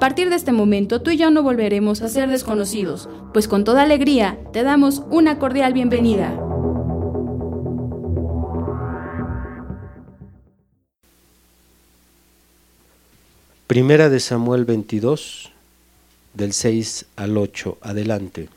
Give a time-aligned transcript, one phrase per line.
[0.00, 3.64] A partir de este momento tú y yo no volveremos a ser desconocidos, pues con
[3.64, 6.40] toda alegría te damos una cordial bienvenida.
[13.66, 15.52] Primera de Samuel 22,
[16.32, 18.48] del 6 al 8, adelante.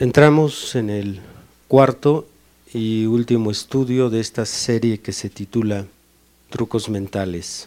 [0.00, 1.18] Entramos en el
[1.66, 2.28] cuarto
[2.72, 5.86] y último estudio de esta serie que se titula
[6.50, 7.66] Trucos Mentales.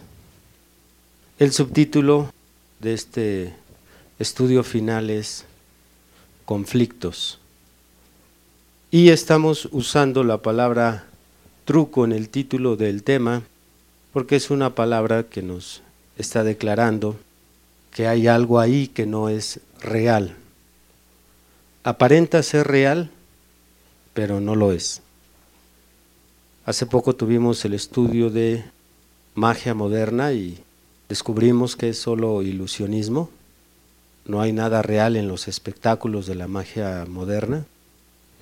[1.38, 2.32] El subtítulo
[2.80, 3.54] de este
[4.18, 5.44] estudio final es
[6.46, 7.38] Conflictos.
[8.90, 11.04] Y estamos usando la palabra
[11.66, 13.42] truco en el título del tema
[14.14, 15.82] porque es una palabra que nos
[16.16, 17.14] está declarando
[17.90, 20.36] que hay algo ahí que no es real
[21.84, 23.10] aparenta ser real,
[24.14, 25.02] pero no lo es.
[26.64, 28.64] Hace poco tuvimos el estudio de
[29.34, 30.62] magia moderna y
[31.08, 33.30] descubrimos que es solo ilusionismo.
[34.26, 37.64] No hay nada real en los espectáculos de la magia moderna.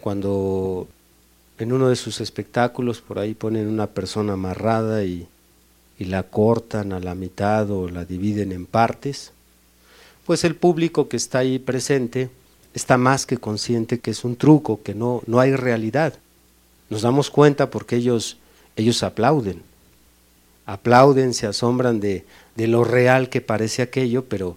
[0.03, 0.87] Cuando
[1.59, 5.29] en uno de sus espectáculos por ahí ponen una persona amarrada y,
[5.99, 9.33] la cortan a la mitad o la dividen en partes,
[10.25, 12.31] pues el público que está ahí presente
[12.75, 16.15] está más que consciente que es un truco, que no, no hay realidad.
[16.89, 18.37] Nos damos cuenta porque ellos,
[18.77, 19.63] ellos aplauden.
[20.67, 22.25] Aplauden, se asombran de,
[22.57, 24.57] de lo real que parece aquello, pero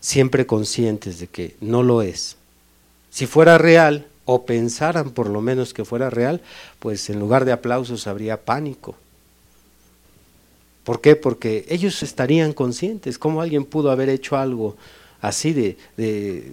[0.00, 2.36] siempre conscientes de que no lo es.
[3.10, 6.42] Si fuera real, o pensaran por lo menos que fuera real,
[6.80, 8.94] pues en lugar de aplausos habría pánico.
[10.84, 11.16] ¿Por qué?
[11.16, 13.18] Porque ellos estarían conscientes.
[13.18, 14.76] ¿Cómo alguien pudo haber hecho algo
[15.22, 16.52] así de, de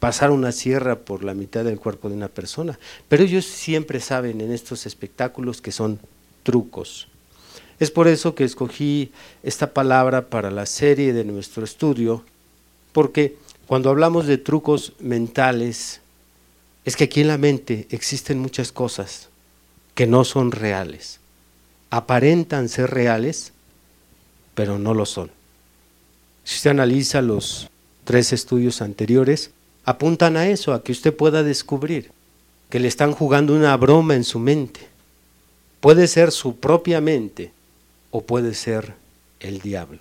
[0.00, 2.78] pasar una sierra por la mitad del cuerpo de una persona.
[3.08, 5.98] Pero ellos siempre saben en estos espectáculos que son
[6.42, 7.08] trucos.
[7.80, 12.24] Es por eso que escogí esta palabra para la serie de nuestro estudio,
[12.92, 16.00] porque cuando hablamos de trucos mentales,
[16.84, 19.28] es que aquí en la mente existen muchas cosas
[19.94, 21.20] que no son reales.
[21.90, 23.52] Aparentan ser reales,
[24.54, 25.30] pero no lo son.
[26.44, 27.68] Si usted analiza los
[28.04, 29.50] tres estudios anteriores,
[29.88, 32.12] apuntan a eso, a que usted pueda descubrir
[32.68, 34.80] que le están jugando una broma en su mente.
[35.80, 37.52] Puede ser su propia mente
[38.10, 38.92] o puede ser
[39.40, 40.00] el diablo.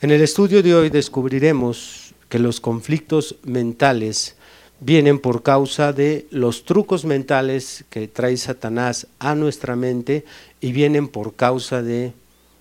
[0.00, 4.36] En el estudio de hoy descubriremos que los conflictos mentales
[4.80, 10.24] vienen por causa de los trucos mentales que trae Satanás a nuestra mente
[10.62, 12.14] y vienen por causa de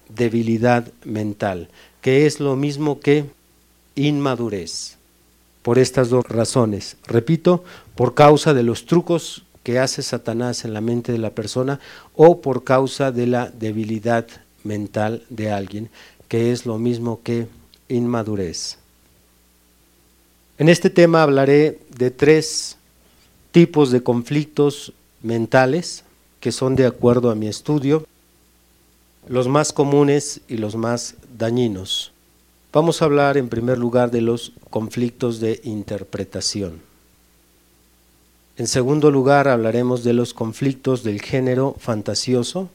[0.09, 1.69] debilidad mental,
[2.01, 3.23] que es lo mismo que
[3.95, 4.98] inmadurez
[5.69, 6.97] por estas dos razones.
[7.05, 7.63] Repito,
[7.93, 11.79] por causa de los trucos que hace Satanás en la mente de la persona
[12.15, 14.25] o por causa de la debilidad
[14.63, 15.91] mental de alguien,
[16.27, 17.45] que es lo mismo que
[17.87, 18.79] inmadurez.
[20.57, 22.75] En este tema hablaré de tres
[23.51, 26.03] tipos de conflictos mentales
[26.39, 28.07] que son de acuerdo a mi estudio,
[29.27, 32.11] los más comunes y los más dañinos.
[32.71, 36.81] Vamos a hablar en primer lugar de los conflictos de interpretación.
[38.57, 42.69] En segundo lugar, hablaremos de los conflictos del género fantasioso.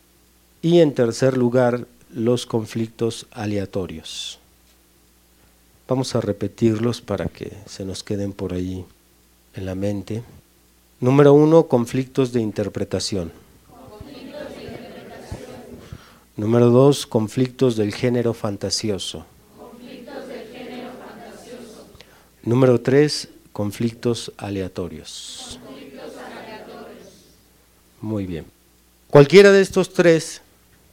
[0.63, 4.41] Y en tercer lugar, los conflictos aleatorios.
[5.87, 8.85] Vamos a repetirlos para que se nos queden por ahí
[9.55, 10.25] en la mente.
[10.99, 13.31] Número uno, conflictos de interpretación.
[16.37, 19.27] Número dos, conflictos del género fantasioso.
[22.45, 25.59] Número tres, conflictos aleatorios.
[28.03, 28.45] Muy bien.
[29.09, 30.43] Cualquiera de estos tres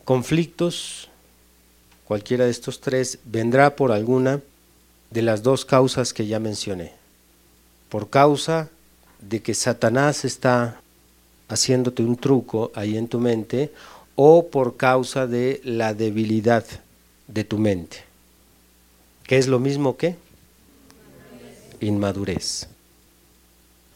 [0.05, 1.09] conflictos,
[2.05, 4.39] cualquiera de estos tres, vendrá por alguna
[5.09, 6.93] de las dos causas que ya mencioné.
[7.89, 8.69] Por causa
[9.19, 10.79] de que Satanás está
[11.49, 13.73] haciéndote un truco ahí en tu mente
[14.15, 16.65] o por causa de la debilidad
[17.27, 18.05] de tu mente,
[19.23, 20.15] que es lo mismo que
[21.81, 22.67] inmadurez.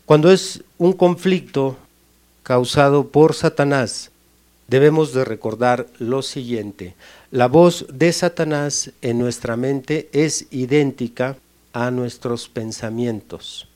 [0.06, 1.78] Cuando es un conflicto
[2.44, 4.12] causado por Satanás,
[4.68, 6.96] debemos de recordar lo siguiente.
[7.32, 11.38] La voz de Satanás en nuestra mente es idéntica
[11.74, 13.68] a nuestros pensamientos.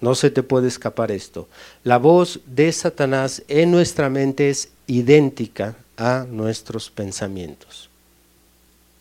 [0.00, 1.48] No se te puede escapar esto.
[1.82, 7.87] La voz de Satanás en nuestra mente es idéntica a nuestros pensamientos.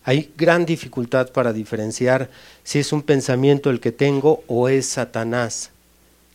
[0.07, 2.30] Hay gran dificultad para diferenciar
[2.63, 5.71] si es un pensamiento el que tengo o es Satanás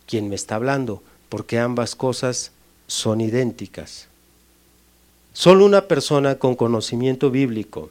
[0.05, 2.51] quien me está hablando, porque ambas cosas
[2.85, 4.09] son idénticas.
[5.33, 7.89] Solo una persona con conocimiento bíblico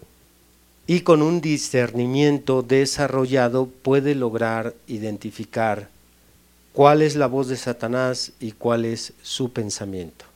[0.87, 5.89] y con un discernimiento desarrollado puede lograr identificar
[6.73, 10.27] cuál es la voz de Satanás y cuál es su pensamiento.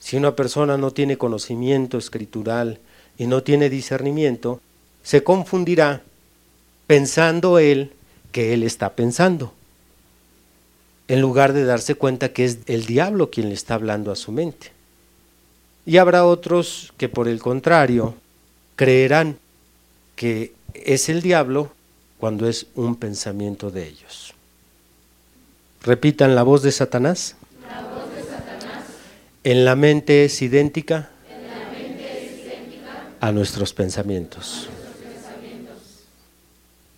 [0.00, 2.80] Si una persona no tiene conocimiento escritural
[3.18, 4.60] y no tiene discernimiento,
[5.02, 6.02] se confundirá
[6.86, 7.92] pensando él
[8.32, 9.52] que él está pensando,
[11.08, 14.32] en lugar de darse cuenta que es el diablo quien le está hablando a su
[14.32, 14.72] mente.
[15.86, 18.14] Y habrá otros que por el contrario
[18.76, 19.38] creerán
[20.16, 21.70] que es el diablo
[22.18, 24.32] cuando es un pensamiento de ellos.
[25.82, 27.36] Repitan la voz de Satanás.
[29.44, 31.10] En la mente es idéntica,
[33.24, 34.68] a nuestros pensamientos.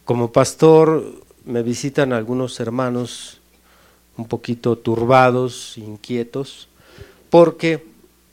[0.04, 3.38] Como pastor me visitan algunos hermanos
[4.16, 6.66] un poquito turbados, inquietos,
[7.30, 7.86] porque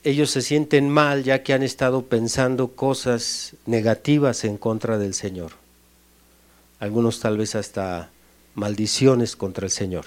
[0.03, 5.51] ellos se sienten mal ya que han estado pensando cosas negativas en contra del Señor.
[6.79, 8.09] Algunos tal vez hasta
[8.55, 10.05] maldiciones contra el Señor.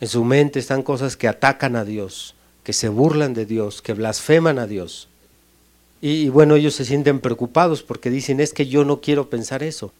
[0.00, 2.34] En su mente están cosas que atacan a Dios,
[2.64, 5.07] que se burlan de Dios, que blasfeman a Dios.
[6.00, 9.92] Y, bueno, ellos se sienten preocupados porque dicen, es que yo no quiero pensar eso.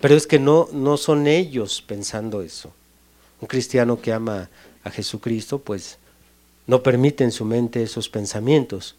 [0.00, 2.72] Pero es que no, no son ellos pensando eso.
[3.40, 4.50] Un cristiano que ama
[4.84, 5.98] a Jesucristo, pues
[6.66, 8.94] no permite en su mente esos pensamientos.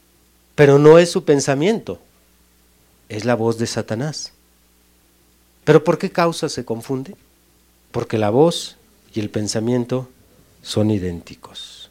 [0.56, 2.00] Pero no es su pensamiento,
[3.08, 4.34] es la voz de Satanás.
[5.64, 7.16] ¿Pero por qué causa se confunde?
[7.92, 8.76] Porque la voz
[9.14, 10.10] y el pensamiento
[10.64, 11.90] son idénticos.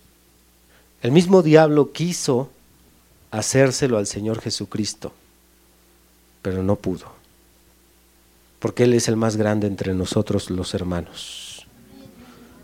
[1.01, 2.51] El mismo diablo quiso
[3.31, 5.13] hacérselo al Señor Jesucristo,
[6.43, 7.07] pero no pudo,
[8.59, 11.67] porque Él es el más grande entre nosotros los hermanos.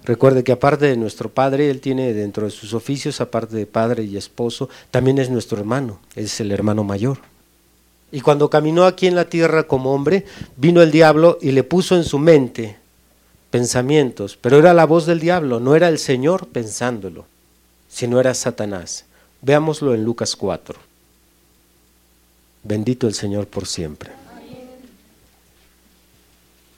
[0.05, 4.05] Recuerde que aparte de nuestro Padre, Él tiene dentro de sus oficios, aparte de Padre
[4.05, 7.19] y Esposo, también es nuestro hermano, es el hermano mayor.
[8.13, 11.97] Y cuando caminó aquí en la tierra como hombre, vino el diablo y le puso
[11.97, 12.77] en su mente
[13.51, 17.25] pensamientos, pero era la voz del diablo, no era el Señor pensándolo,
[17.89, 19.07] sino era Satanás.
[19.45, 20.79] Veámoslo en Lucas 4.
[22.63, 24.11] Bendito el Señor por siempre.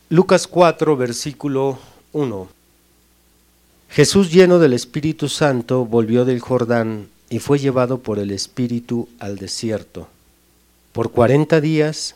[0.08, 1.78] Lucas 4, versículo
[2.12, 2.48] 1.
[3.90, 9.36] Jesús lleno del Espíritu Santo volvió del Jordán y fue llevado por el Espíritu al
[9.36, 10.08] desierto
[10.96, 12.14] por cuarenta días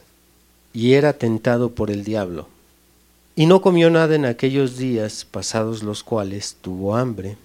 [0.72, 2.48] y era tentado por el diablo.
[3.36, 7.36] Y no comió nada en aquellos días, pasados los cuales tuvo hambre.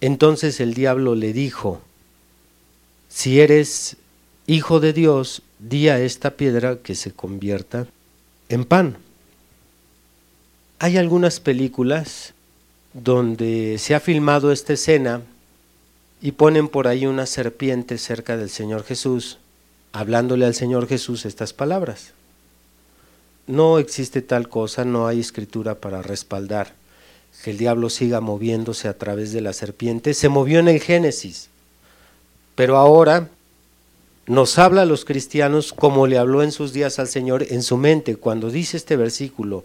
[0.00, 1.80] Entonces el diablo le dijo,
[3.18, 3.96] si eres
[4.46, 7.86] hijo de Dios, di a esta piedra que se convierta
[8.48, 8.96] en pan.
[10.78, 12.34] Hay algunas películas
[12.94, 15.22] donde se ha filmado esta escena
[16.20, 19.38] y ponen por ahí una serpiente cerca del Señor Jesús,
[19.92, 22.12] hablándole al Señor Jesús estas palabras
[23.48, 26.74] no existe tal cosa, no hay escritura para respaldar
[27.42, 30.14] que el diablo siga moviéndose a través de la serpiente.
[30.14, 31.48] Se movió en el Génesis,
[32.58, 33.28] pero ahora
[34.26, 37.76] nos habla a los cristianos como le habló en sus días al Señor en su
[37.76, 38.16] mente.
[38.16, 39.64] Cuando dice este versículo,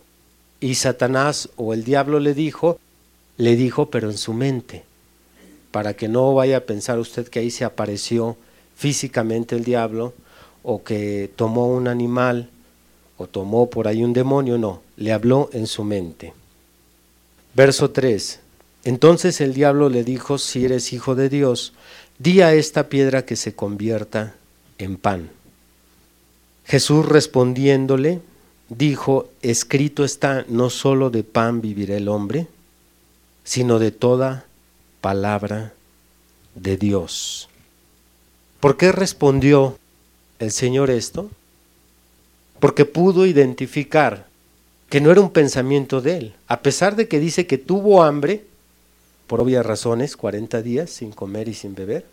[0.60, 2.78] y Satanás o el diablo le dijo,
[3.38, 4.84] le dijo, pero en su mente,
[5.72, 8.38] para que no vaya a pensar usted que ahí se apareció
[8.76, 10.14] físicamente el diablo
[10.62, 12.52] o que tomó un animal
[13.18, 16.32] o tomó por ahí un demonio, no, le habló en su mente.
[17.56, 18.40] Verso 3.
[18.86, 21.74] Entonces el diablo le dijo, si eres hijo de Dios,
[22.24, 24.34] di a esta piedra que se convierta
[24.78, 25.30] en pan.
[26.64, 28.22] Jesús respondiéndole,
[28.70, 32.48] dijo, escrito está, no solo de pan vivirá el hombre,
[33.44, 34.46] sino de toda
[35.02, 35.74] palabra
[36.56, 37.50] de Dios.
[38.62, 39.78] ¿Por qué respondió
[40.40, 41.30] el Señor esto?
[42.62, 44.28] Porque pudo identificar
[44.90, 48.46] que no era un pensamiento de él, a pesar de que dice que tuvo hambre,
[49.28, 52.13] por obvias razones, 40 días sin comer y sin beber,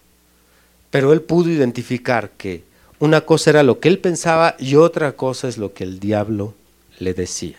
[0.91, 2.63] pero él pudo identificar que
[2.99, 6.55] una cosa era lo que él pensaba y otra cosa es lo que el diablo
[6.99, 7.57] le decía.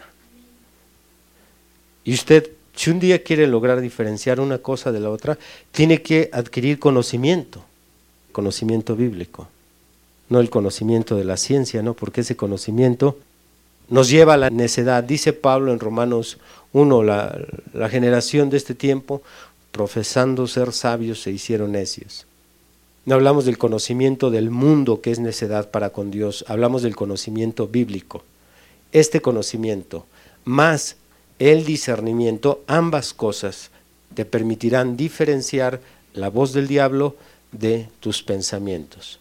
[2.03, 5.37] Y usted, si un día quiere lograr diferenciar una cosa de la otra,
[5.71, 7.63] tiene que adquirir conocimiento,
[8.31, 9.47] conocimiento bíblico,
[10.29, 11.93] no el conocimiento de la ciencia, ¿no?
[11.93, 13.17] Porque ese conocimiento
[13.89, 15.03] nos lleva a la necedad.
[15.03, 16.37] Dice Pablo en Romanos
[16.73, 17.37] 1, la,
[17.73, 19.21] la generación de este tiempo,
[19.71, 22.25] profesando ser sabios, se hicieron necios.
[23.05, 27.67] No hablamos del conocimiento del mundo que es necedad para con Dios, hablamos del conocimiento
[27.67, 28.23] bíblico
[28.91, 30.05] este conocimiento
[30.43, 30.97] más
[31.39, 33.71] el discernimiento, ambas cosas
[34.13, 35.79] te permitirán diferenciar
[36.13, 37.15] la voz del diablo
[37.51, 39.19] de tus pensamientos.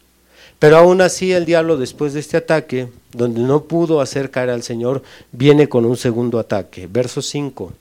[0.59, 4.61] Pero aún así el diablo después de este ataque, donde no pudo hacer caer al
[4.61, 6.87] Señor, viene con un segundo ataque.
[6.87, 7.73] Verso 5.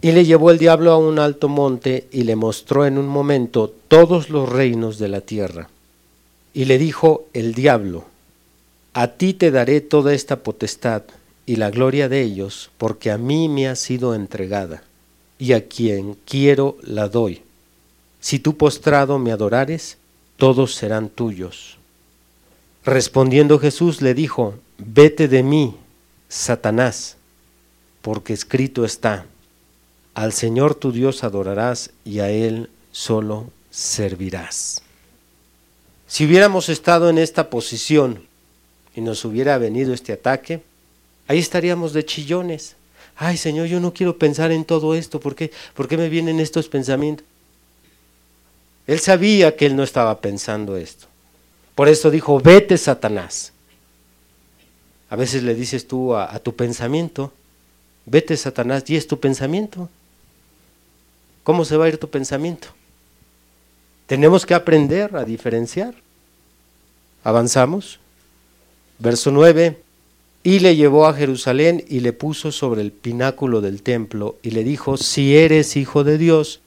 [0.00, 3.72] Y le llevó el diablo a un alto monte y le mostró en un momento
[3.88, 5.68] todos los reinos de la tierra.
[6.54, 8.04] Y le dijo el diablo,
[8.94, 11.02] a ti te daré toda esta potestad
[11.46, 14.82] y la gloria de ellos, porque a mí me ha sido entregada,
[15.38, 17.42] y a quien quiero la doy.
[18.20, 19.98] Si tú postrado me adorares,
[20.36, 21.78] todos serán tuyos.
[22.84, 25.74] Respondiendo Jesús le dijo, Vete de mí,
[26.28, 27.16] Satanás,
[28.02, 29.26] porque escrito está,
[30.18, 34.82] Al Señor tu Dios adorarás y a Él solo servirás.
[36.08, 38.26] Si hubiéramos estado en esta posición,
[38.96, 40.60] y nos hubiera venido este ataque,
[41.28, 42.74] ahí estaríamos de chillones.
[43.14, 46.40] Ay Señor, yo no quiero pensar en todo esto, ¿por qué, ¿Por qué me vienen
[46.40, 47.24] estos pensamientos?
[48.88, 51.06] Él sabía que él no estaba pensando esto.
[51.76, 53.52] Por eso dijo, vete Satanás.
[55.10, 57.32] A veces le dices tú a, a tu pensamiento,
[58.04, 59.88] vete Satanás, y es tu pensamiento.
[61.48, 62.68] ¿Cómo se va a ir tu pensamiento?
[64.06, 65.94] Tenemos que aprender a diferenciar.
[67.24, 68.00] ¿Avanzamos?
[68.98, 69.80] Verso 9.
[70.42, 74.62] Y le llevó a Jerusalén y le puso sobre el pináculo del templo y le
[74.62, 76.60] dijo, si eres hijo de Dios,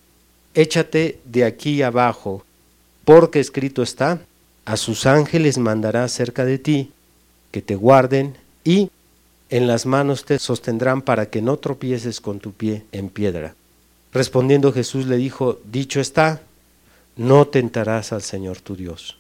[0.56, 2.44] échate de aquí abajo,
[3.06, 4.20] porque escrito está,
[4.66, 6.92] a sus ángeles mandará cerca de ti,
[7.52, 8.90] que te guarden y
[9.52, 13.54] en las manos te sostendrán para que no tropieces con tu pie en piedra.
[14.14, 16.42] Respondiendo Jesús le dijo, dicho está,
[17.16, 19.18] no tentarás al Señor tu Dios.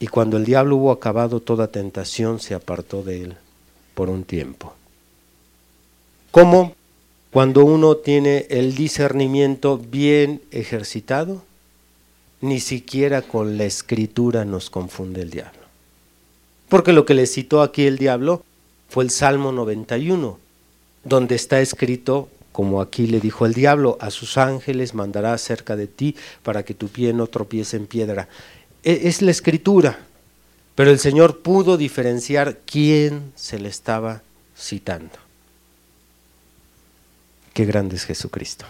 [0.00, 3.36] Y cuando el diablo hubo acabado toda tentación, se apartó de él
[3.94, 4.74] por un tiempo.
[6.30, 6.74] ¿Cómo?
[7.32, 11.42] Cuando uno tiene el discernimiento bien ejercitado,
[12.40, 15.60] ni siquiera con la escritura nos confunde el diablo.
[16.68, 18.44] Porque lo que le citó aquí el diablo
[18.88, 20.38] fue el Salmo 91,
[21.04, 25.86] donde está escrito, como aquí le dijo el diablo, a sus ángeles mandará cerca de
[25.86, 28.28] ti para que tu pie no tropiece en piedra.
[28.82, 30.00] E, es la escritura,
[30.74, 34.22] pero el Señor pudo diferenciar quién se le estaba
[34.58, 35.14] citando.
[37.54, 38.64] Qué grande es Jesucristo.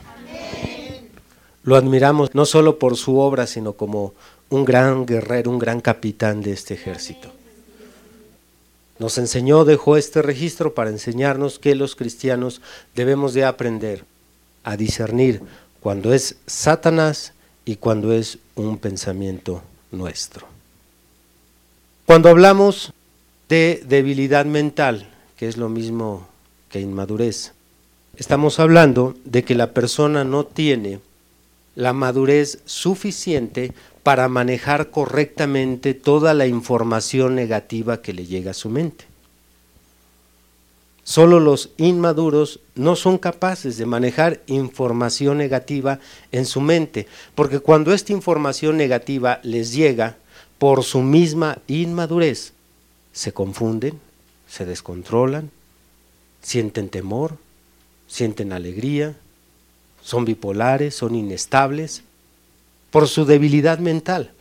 [1.62, 4.12] Lo admiramos no solo por su obra, sino como
[4.50, 7.38] un gran guerrero, un gran capitán de este ejército.
[8.99, 12.61] Nos enseñó, dejó este registro para enseñarnos que los cristianos
[12.95, 14.05] debemos de aprender
[14.64, 15.40] a discernir
[15.81, 17.33] cuando es Satanás
[17.64, 19.62] y cuando es un pensamiento
[19.93, 20.47] nuestro.
[22.07, 22.93] Cuando hablamos
[23.49, 26.26] de debilidad mental, que es lo mismo
[26.71, 27.52] que inmadurez,
[28.17, 31.00] estamos hablando de que la persona no tiene
[31.75, 33.73] la madurez suficiente
[34.09, 39.05] para manejar correctamente toda la información negativa que le llega a su mente.
[41.05, 45.99] Solo los inmaduros no son capaces de manejar información negativa
[46.33, 50.17] en su mente, porque cuando esta información negativa les llega
[50.57, 52.55] por su misma inmadurez,
[53.12, 54.00] se confunden,
[54.49, 55.50] se descontrolan,
[56.41, 57.37] sienten temor,
[58.07, 59.19] sienten alegría,
[60.00, 62.05] son bipolares, son inestables,
[62.90, 64.33] por su debilidad mental.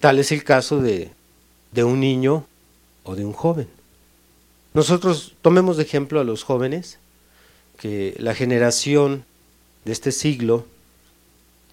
[0.00, 1.10] Tal es el caso de,
[1.76, 2.44] un niño
[3.04, 3.68] o de un joven.
[4.74, 6.98] Nosotros tomemos de ejemplo a los jóvenes,
[7.78, 9.24] que la generación
[9.84, 10.66] de este siglo,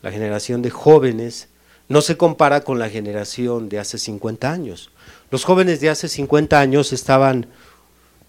[0.01, 1.47] la generación de jóvenes,
[1.87, 4.91] no se compara con la generación de hace 50 años.
[5.29, 7.47] Los jóvenes de hace 50 años estaban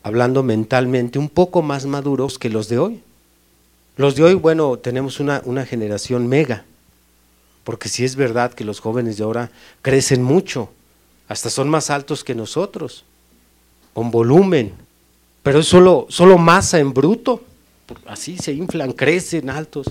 [0.02, 3.02] hablando mentalmente un poco más maduros que los de hoy.
[3.96, 6.64] Los de hoy, bueno, tenemos una generación mega,
[7.66, 9.50] porque sí es verdad que los jóvenes de ahora
[9.82, 10.70] crecen mucho,
[11.26, 13.04] hasta son más altos que nosotros,
[13.92, 14.72] con volumen,
[15.42, 17.42] pero es solo, solo masa en bruto,
[18.06, 19.88] así se inflan, crecen altos,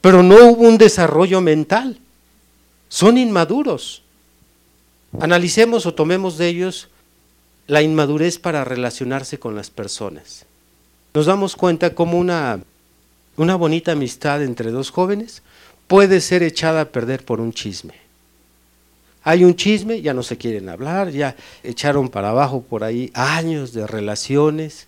[0.00, 2.00] pero no hubo un desarrollo mental,
[2.88, 4.02] son inmaduros.
[5.20, 6.88] Analicemos o tomemos de ellos
[7.68, 10.44] la inmadurez para relacionarse con las personas.
[11.14, 12.58] Nos damos cuenta como una,
[13.36, 15.44] una bonita amistad entre dos jóvenes
[15.88, 17.94] puede ser echada a perder por un chisme.
[19.24, 23.72] Hay un chisme, ya no se quieren hablar, ya echaron para abajo por ahí años
[23.72, 24.86] de relaciones,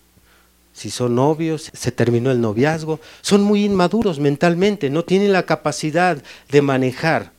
[0.73, 6.23] si son novios, se terminó el noviazgo, son muy inmaduros mentalmente, no tienen la capacidad
[6.49, 7.33] de manejar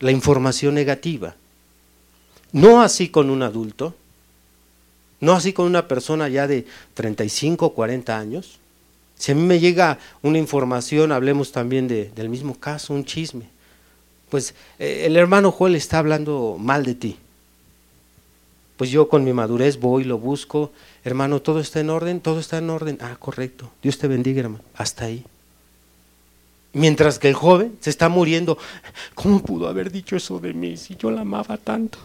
[0.00, 1.34] la información negativa.
[2.52, 3.94] No así con un adulto,
[5.18, 8.60] no así con una persona ya de 35 o 40 años.
[9.16, 13.46] Si a mí me llega una información, hablemos también de, del mismo caso, un chisme,
[14.28, 17.16] pues eh, el hermano Joel está hablando mal de ti.
[18.76, 20.72] Pues yo con mi madurez voy, lo busco,
[21.04, 22.98] hermano, todo está en orden, todo está en orden.
[23.00, 25.24] Ah, correcto, Dios te bendiga, hermano, hasta ahí.
[26.72, 28.58] Mientras que el joven se está muriendo,
[29.14, 31.98] ¿cómo pudo haber dicho eso de mí si yo la amaba tanto?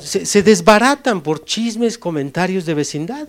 [0.00, 3.28] se, desbaratan por chismes, comentarios de vecindad.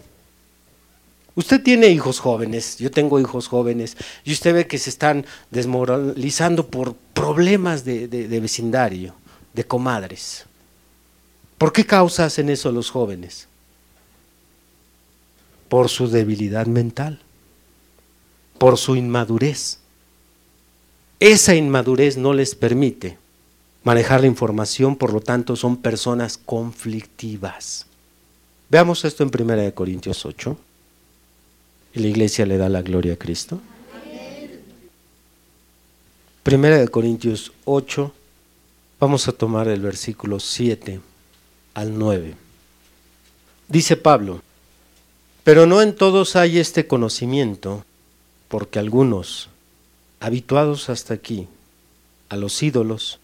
[1.39, 6.67] Usted tiene hijos jóvenes, yo tengo hijos jóvenes, y usted ve que se están desmoralizando
[6.67, 9.13] por problemas de, vecindario,
[9.53, 10.43] de comadres.
[11.57, 13.47] ¿Por qué causa hacen eso los jóvenes?
[15.69, 17.21] Por su debilidad mental,
[18.57, 19.79] por su inmadurez.
[21.21, 23.17] Esa inmadurez no les permite
[23.85, 27.85] manejar la información, por lo tanto son personas conflictivas.
[28.69, 30.57] Veamos esto en 1 Corintios 8.
[31.99, 33.59] La iglesia le da la gloria a Cristo.
[36.43, 38.13] Primera de Corintios 8,
[39.01, 41.01] vamos a tomar el versículo 7
[41.73, 42.35] al 9.
[43.67, 44.41] Dice Pablo,
[45.43, 47.83] pero no en todos hay este conocimiento,
[48.47, 49.49] porque algunos,
[50.21, 51.49] habituados hasta aquí
[52.29, 53.19] a los ídolos,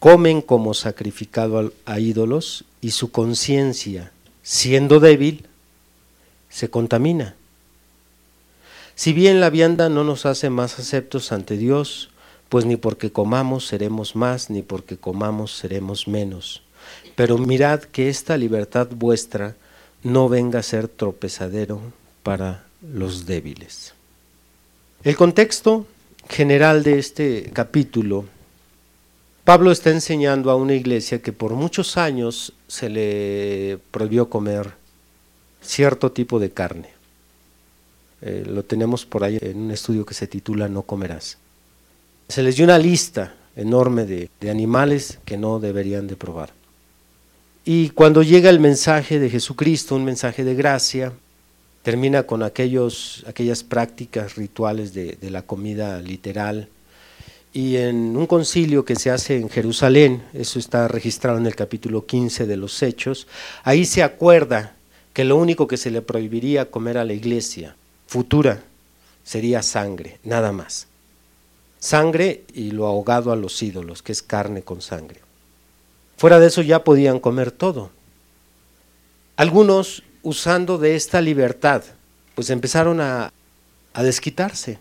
[0.00, 5.46] comen como sacrificado a ídolos y su conciencia, siendo débil,
[6.50, 7.36] se contamina.
[9.02, 12.10] Si bien la vianda no nos hace más aceptos ante Dios,
[12.48, 16.62] pues ni porque comamos seremos más, ni porque comamos seremos menos.
[17.16, 19.56] Pero mirad que esta libertad vuestra
[20.04, 21.80] no venga a ser tropezadero
[22.22, 23.92] para los débiles.
[25.02, 25.84] El contexto
[26.28, 28.26] general de este capítulo
[29.42, 34.74] Pablo está enseñando a una iglesia que por muchos años se le prohibió comer
[35.60, 37.01] cierto tipo de carne.
[38.22, 41.38] Eh, lo tenemos por ahí en un estudio que se titula No comerás.
[42.28, 46.50] Se les dio una lista enorme de, animales que no deberían de probar.
[47.64, 51.12] Y cuando llega el mensaje de Jesucristo, un mensaje de gracia,
[51.82, 56.68] termina con aquellos, aquellas prácticas rituales de, de la comida literal,
[57.52, 62.06] y en un concilio que se hace en Jerusalén, eso está registrado en el capítulo
[62.06, 63.26] 15 de los Hechos,
[63.62, 64.74] ahí se acuerda
[65.12, 67.76] que lo único que se le prohibiría comer a la iglesia
[68.12, 68.62] futura
[69.24, 70.86] sería sangre, nada más.
[71.78, 75.20] Sangre y lo ahogado a los ídolos, que es carne con sangre.
[76.16, 77.90] Fuera de eso ya podían comer todo.
[79.36, 81.82] Algunos, usando de esta libertad,
[82.34, 83.32] pues empezaron a,
[83.94, 84.78] a desquitarse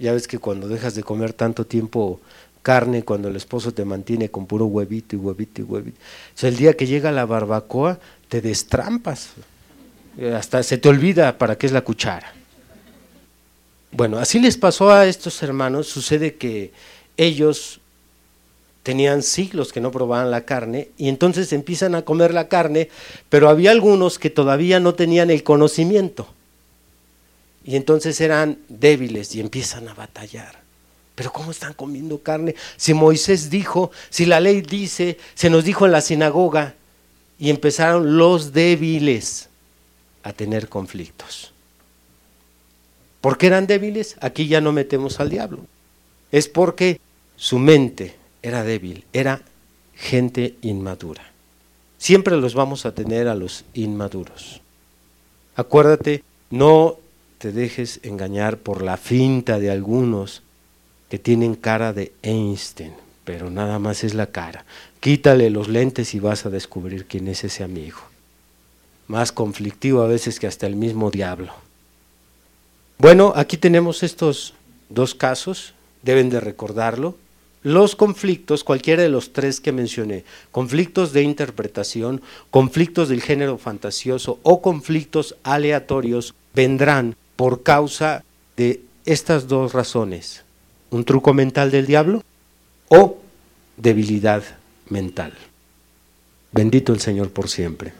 [0.00, 2.20] ya ves que cuando dejas de comer tanto tiempo
[2.62, 6.48] carne, cuando el esposo te mantiene con puro huevito y huevito y huevito, o sea,
[6.48, 9.30] el día que llega la barbacoa te destrampas,
[10.28, 12.32] hasta se te olvida para qué es la cuchara.
[13.92, 16.72] Bueno, así les pasó a estos hermanos, sucede que
[17.16, 17.80] ellos
[18.82, 22.88] tenían siglos que no probaban la carne y entonces empiezan a comer la carne,
[23.28, 26.28] pero había algunos que todavía no tenían el conocimiento.
[27.64, 30.60] Y entonces eran débiles y empiezan a batallar.
[31.14, 32.54] Pero ¿cómo están comiendo carne?
[32.76, 36.74] Si Moisés dijo, si la ley dice, se nos dijo en la sinagoga,
[37.38, 39.49] y empezaron los débiles
[40.22, 41.52] a tener conflictos.
[43.20, 44.16] ¿Por qué eran débiles?
[44.20, 45.60] Aquí ya no metemos al diablo.
[46.32, 47.00] Es porque
[47.36, 49.42] su mente era débil, era
[49.94, 51.30] gente inmadura.
[51.98, 54.62] Siempre los vamos a tener a los inmaduros.
[55.54, 56.96] Acuérdate, no
[57.38, 60.42] te dejes engañar por la finta de algunos
[61.10, 62.92] que tienen cara de Einstein,
[63.24, 64.64] pero nada más es la cara.
[65.00, 68.09] Quítale los lentes y vas a descubrir quién es ese amigo.
[69.10, 71.52] Más conflictivo a veces que hasta el mismo diablo.
[72.96, 74.54] Bueno, aquí tenemos estos
[74.88, 77.16] dos casos, deben de recordarlo.
[77.64, 84.38] Los conflictos, cualquiera de los tres que mencioné, conflictos de interpretación, conflictos del género fantasioso
[84.44, 88.22] o conflictos aleatorios, vendrán por causa
[88.56, 90.44] de estas dos razones.
[90.90, 92.22] Un truco mental del diablo
[92.86, 93.18] o
[93.76, 94.44] debilidad
[94.88, 95.32] mental.
[96.52, 97.92] Bendito el Señor por siempre.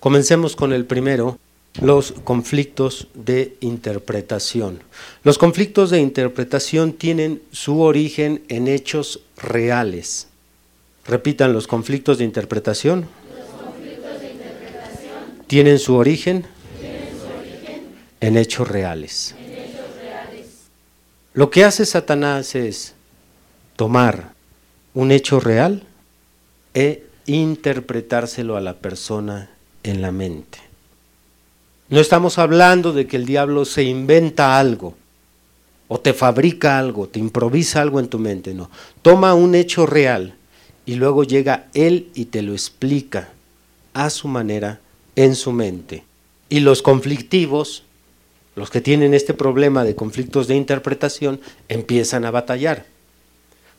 [0.00, 1.38] Comencemos con el primero,
[1.82, 4.80] los conflictos de interpretación.
[5.24, 10.28] Los conflictos de interpretación tienen su origen en hechos reales.
[11.04, 13.06] Repitan, los conflictos de interpretación,
[15.46, 16.46] tienen su origen,
[18.20, 19.34] en, hechos reales.
[19.38, 20.46] en hechos reales.
[21.34, 22.94] Lo que hace Satanás es
[23.76, 24.32] tomar
[24.94, 25.82] un hecho real
[26.72, 29.50] e interpretárselo a la persona
[29.82, 30.58] en la mente.
[31.88, 34.94] No estamos hablando de que el diablo se inventa algo
[35.88, 38.70] o te fabrica algo, te improvisa algo en tu mente, no.
[39.02, 40.34] Toma un hecho real
[40.86, 43.30] y luego llega él y te lo explica
[43.92, 44.80] a su manera
[45.16, 46.04] en su mente.
[46.48, 47.82] Y los conflictivos,
[48.54, 52.86] los que tienen este problema de conflictos de interpretación, empiezan a batallar.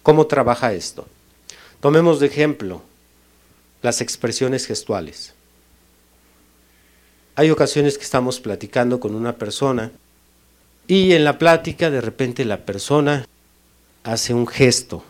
[0.04, 1.08] ¿Cómo trabaja esto?
[1.80, 2.82] Tomemos de ejemplo
[3.82, 5.34] las expresiones gestuales.
[7.42, 9.92] Hay ocasiones que estamos platicando con una persona
[10.88, 13.26] y en la plática de repente la persona
[14.04, 15.04] hace un gesto.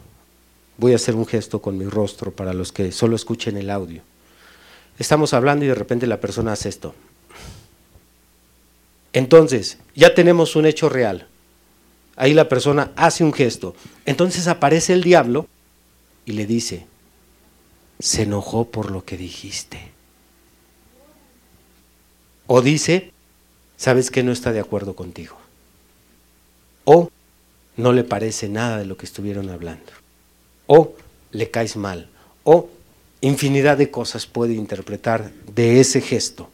[0.77, 4.01] Voy a hacer un gesto con mi rostro para los que solo escuchen el audio.
[4.97, 6.95] Estamos hablando y de repente la persona hace esto.
[9.11, 11.27] Entonces, ya tenemos un hecho real.
[12.15, 13.75] Ahí la persona hace un gesto.
[14.05, 15.49] Entonces aparece el diablo
[16.25, 16.87] y le dice,
[17.99, 19.90] se enojó por lo que dijiste.
[22.53, 23.13] O dice,
[23.77, 25.37] sabes que no está de acuerdo contigo.
[26.83, 27.09] O
[27.77, 29.93] no le parece nada de lo que estuvieron hablando.
[30.67, 30.93] O
[31.31, 32.09] le caes mal.
[32.43, 32.67] O
[33.21, 36.49] infinidad de cosas puede interpretar de ese gesto.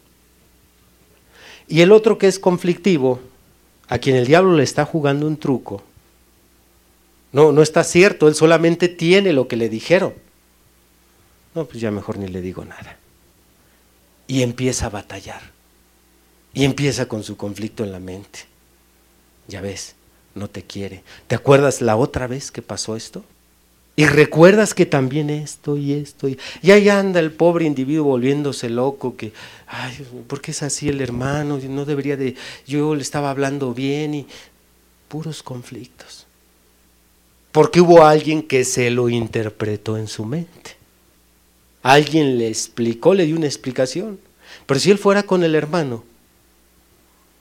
[1.67, 3.19] Y el otro que es conflictivo,
[3.87, 5.81] a quien el diablo le está jugando un truco,
[7.31, 10.13] no, no está cierto, él solamente tiene lo que le dijeron.
[11.55, 12.99] No, pues ya mejor ni le digo nada.
[14.27, 15.56] Y empieza a batallar.
[16.57, 18.39] Y empieza con su conflicto en la mente.
[19.47, 19.93] Ya ves,
[20.33, 21.03] no te quiere.
[21.27, 23.23] ¿Te acuerdas la otra vez que pasó esto?
[23.95, 26.27] Y recuerdas que también esto y esto.
[26.27, 26.39] Y,
[26.71, 29.33] ahí anda el pobre individuo volviéndose loco, que,
[29.67, 31.59] ay, ¿por qué es así el hermano?
[31.69, 32.33] No debería de,
[32.65, 34.27] yo le estaba hablando bien y
[35.09, 36.25] puros conflictos.
[37.51, 40.75] Porque hubo alguien que se lo interpretó en su mente.
[41.83, 44.19] Alguien le explicó, le dio una explicación.
[44.65, 46.03] Pero si él fuera con el hermano,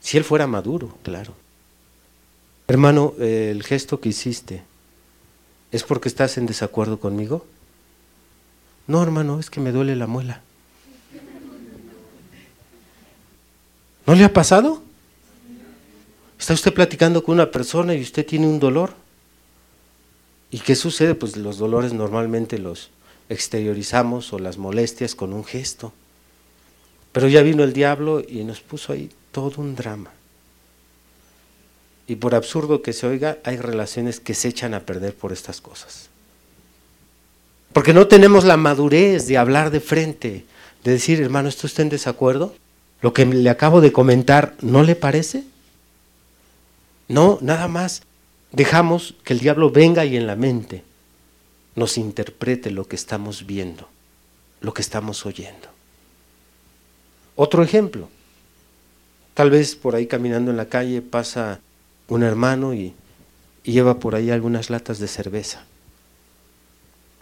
[0.06, 1.34] si él fuera maduro, claro.
[2.68, 4.62] Hermano, el gesto que hiciste,
[5.72, 7.44] ¿es porque estás en desacuerdo conmigo?
[8.86, 10.42] No, hermano, es que me duele la muela.
[14.06, 14.80] ¿No le ha pasado?
[16.38, 18.94] Está usted platicando con una persona y usted tiene un dolor.
[20.52, 21.16] ¿Y qué sucede?
[21.16, 22.90] Pues los dolores normalmente los
[23.28, 25.92] exteriorizamos o las molestias con un gesto.
[27.10, 30.12] Pero ya vino el diablo y nos puso ahí todo un drama.
[32.06, 35.60] Y por absurdo que se oiga, hay relaciones que se echan a perder por estas
[35.60, 36.08] cosas.
[37.74, 40.46] Porque no tenemos la madurez de hablar de frente,
[40.84, 42.54] de decir, hermano, ¿esto está en desacuerdo?
[43.02, 45.44] Lo que le acabo de comentar, ¿no le parece?
[47.06, 48.04] No, nada más
[48.52, 50.82] dejamos que el diablo venga y en la mente
[51.74, 53.86] nos interprete lo que estamos viendo,
[54.62, 55.68] lo que estamos oyendo.
[57.34, 58.08] Otro ejemplo,
[59.36, 61.60] Tal vez por ahí caminando en la calle pasa
[62.08, 62.94] un hermano y,
[63.64, 65.62] lleva por ahí algunas latas de cerveza.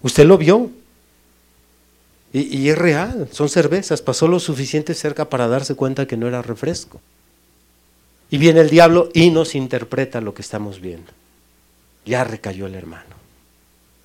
[0.01, 0.71] Usted lo vio.
[2.33, 4.01] Y, es real, son cervezas.
[4.01, 7.01] Pasó lo suficiente cerca para darse cuenta que no era refresco.
[8.31, 11.11] Y viene el diablo y nos interpreta lo que estamos viendo.
[12.07, 13.17] Ya recayó el hermano.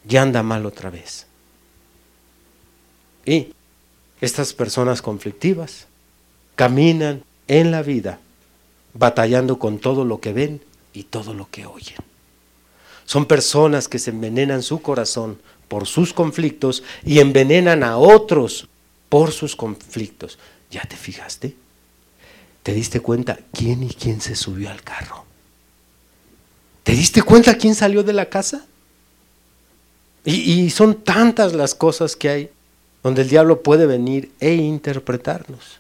[0.03, 1.27] Ya anda mal otra vez.
[3.23, 3.53] Y
[4.19, 5.85] estas personas conflictivas
[6.55, 8.19] caminan en la vida
[8.93, 10.61] batallando con todo lo que ven
[10.93, 11.97] y todo lo que oyen.
[13.05, 18.69] Son personas que se envenenan su corazón por sus conflictos y envenenan a otros
[19.09, 20.39] por sus conflictos.
[20.71, 21.55] ¿Ya te fijaste?
[22.63, 25.25] ¿Te diste cuenta quién y quién se subió al carro?
[26.83, 28.65] ¿Te diste cuenta quién salió de la casa?
[30.25, 32.49] Y, son tantas las cosas que hay
[33.01, 35.79] donde el diablo puede venir e interpretarnos.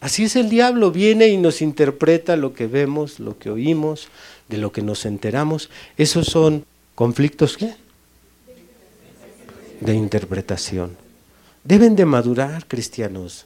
[0.00, 4.08] Así es el diablo, viene y nos interpreta lo que vemos, lo que oímos,
[4.48, 5.68] de lo que nos enteramos.
[5.98, 7.58] Esos son conflictos
[9.80, 10.96] de interpretación.
[11.64, 13.44] Deben de madurar, cristianos.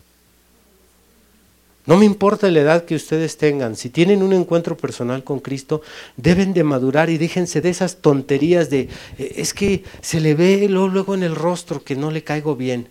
[1.87, 5.83] No me importa la edad que ustedes tengan, si tienen un encuentro personal con Cristo,
[6.17, 8.89] deben de madurar y déjense de esas tonterías de,
[9.19, 12.89] eh, es que se le ve luego en el rostro que no le caigo bien.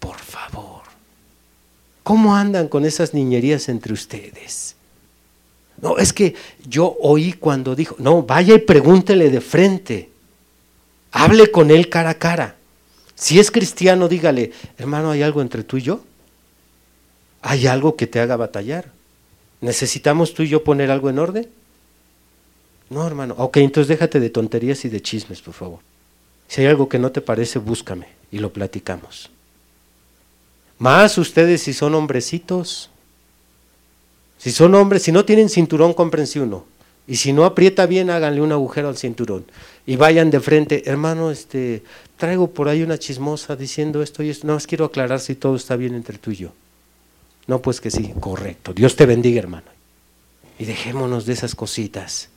[0.00, 0.71] Por favor,
[2.02, 4.76] ¿cómo andan con esas niñerías entre ustedes?
[5.80, 6.34] No, es que
[6.66, 10.10] yo oí cuando dijo, no, vaya y pregúntele de frente,
[11.10, 12.56] hable con él cara a cara.
[13.14, 16.00] Si es cristiano, dígale, hermano, ¿hay algo entre tú y yo?
[17.42, 18.90] ¿Hay algo que te haga batallar?
[19.60, 21.48] ¿Necesitamos tú y yo poner algo en orden?
[22.90, 23.34] No, hermano.
[23.38, 25.78] Ok, entonces déjate de tonterías y de chismes, por favor.
[26.46, 29.30] Si hay algo que no te parece, búscame y lo platicamos.
[30.82, 32.90] Más ustedes si son hombrecitos.
[34.36, 36.64] Si son hombres, si no tienen cinturón, cómprense uno.
[37.06, 39.44] Y si no aprieta bien, háganle un agujero al cinturón.
[39.86, 41.84] Y vayan de frente, hermano, este,
[42.16, 44.44] traigo por ahí una chismosa diciendo esto y esto.
[44.44, 46.48] No más quiero aclarar si todo está bien entre tú y yo.
[47.46, 48.74] No, pues que sí, correcto.
[48.74, 49.70] Dios te bendiga, hermano.
[50.58, 52.28] Y dejémonos de esas cositas.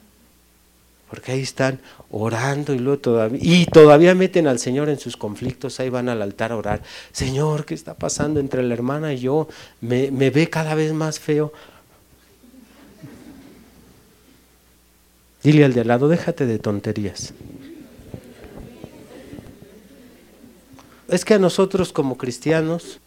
[1.10, 5.80] Porque ahí están orando y luego todavía, y todavía meten al Señor en sus conflictos,
[5.80, 6.82] ahí van al altar a orar.
[7.12, 9.48] Señor, ¿qué está pasando entre la hermana y yo?
[9.82, 11.54] Me, me ve cada vez más feo.
[15.44, 17.34] Dile al de al lado, déjate de tonterías.
[21.08, 23.00] Es que a nosotros como cristianos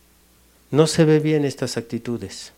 [0.71, 2.53] no se ve bien estas actitudes.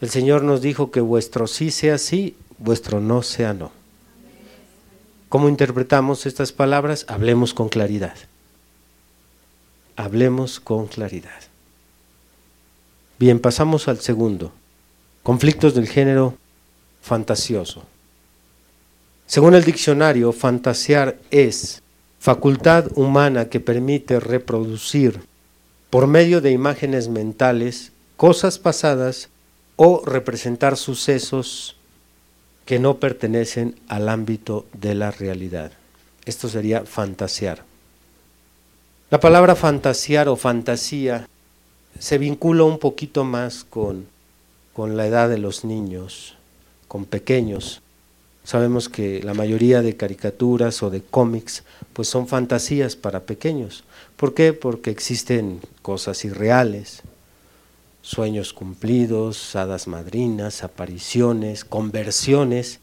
[0.00, 3.79] El Señor nos dijo que vuestro sí sea sí, vuestro no sea no.
[5.30, 7.06] ¿Cómo interpretamos estas palabras?
[7.06, 8.16] Hablemos con claridad.
[9.94, 11.40] Hablemos con claridad.
[13.16, 14.52] Bien, pasamos al segundo.
[15.22, 16.34] Conflictos del género
[17.00, 17.84] fantasioso.
[19.26, 21.80] Según el diccionario, fantasear es
[22.18, 25.20] facultad humana que permite reproducir
[25.90, 29.28] por medio de imágenes mentales cosas pasadas
[29.76, 31.76] o representar sucesos
[32.70, 35.72] que no pertenecen al ámbito de la realidad.
[36.24, 37.64] Esto sería fantasear.
[39.10, 41.28] La palabra fantasear o fantasía
[41.98, 44.06] se vincula un poquito más con,
[44.72, 46.36] con la edad de los niños,
[46.86, 47.82] con pequeños.
[48.44, 53.82] Sabemos que la mayoría de caricaturas o de cómics pues son fantasías para pequeños.
[54.16, 54.52] ¿Por qué?
[54.52, 57.02] Porque existen cosas irreales,
[58.02, 62.80] sueños cumplidos, hadas madrinas, apariciones, conversiones.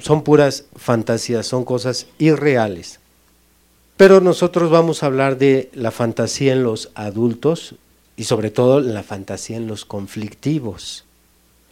[0.00, 3.00] Son puras fantasías, son cosas irreales.
[3.96, 7.76] Pero nosotros vamos a hablar de la fantasía en los adultos
[8.16, 11.04] y sobre todo la fantasía en los conflictivos.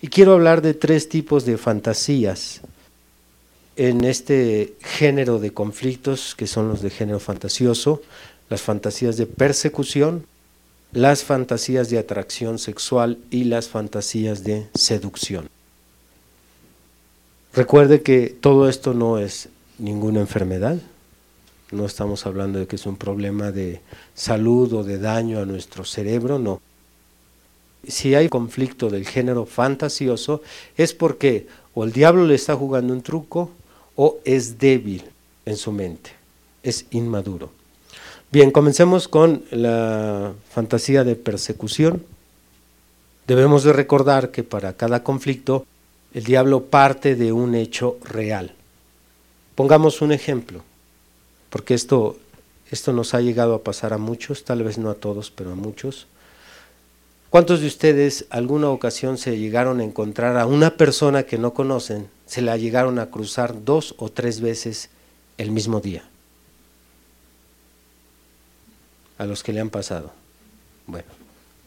[0.00, 2.62] Y quiero hablar de tres tipos de fantasías
[3.76, 8.02] en este género de conflictos que son los de género fantasioso,
[8.48, 10.26] las fantasías de persecución,
[10.94, 15.48] las fantasías de atracción sexual y las fantasías de seducción.
[17.52, 20.78] Recuerde que todo esto no es ninguna enfermedad,
[21.72, 23.80] no estamos hablando de que es un problema de
[24.14, 26.60] salud o de daño a nuestro cerebro, no.
[27.88, 30.42] Si hay conflicto del género fantasioso
[30.76, 33.50] es porque o el diablo le está jugando un truco
[33.96, 35.02] o es débil
[35.44, 36.12] en su mente,
[36.62, 37.63] es inmaduro.
[38.34, 42.04] Bien, comencemos con la fantasía de persecución.
[43.28, 45.64] Debemos de recordar que para cada conflicto
[46.14, 48.52] el diablo parte de un hecho real.
[49.54, 50.64] Pongamos un ejemplo,
[51.48, 52.16] porque esto,
[52.72, 55.54] esto nos ha llegado a pasar a muchos, tal vez no a todos, pero a
[55.54, 56.08] muchos.
[57.30, 62.08] ¿Cuántos de ustedes alguna ocasión se llegaron a encontrar a una persona que no conocen
[62.26, 64.90] se la llegaron a cruzar dos o tres veces
[65.38, 66.02] el mismo día.
[69.18, 70.12] A los que le han pasado.
[70.86, 71.08] Bueno,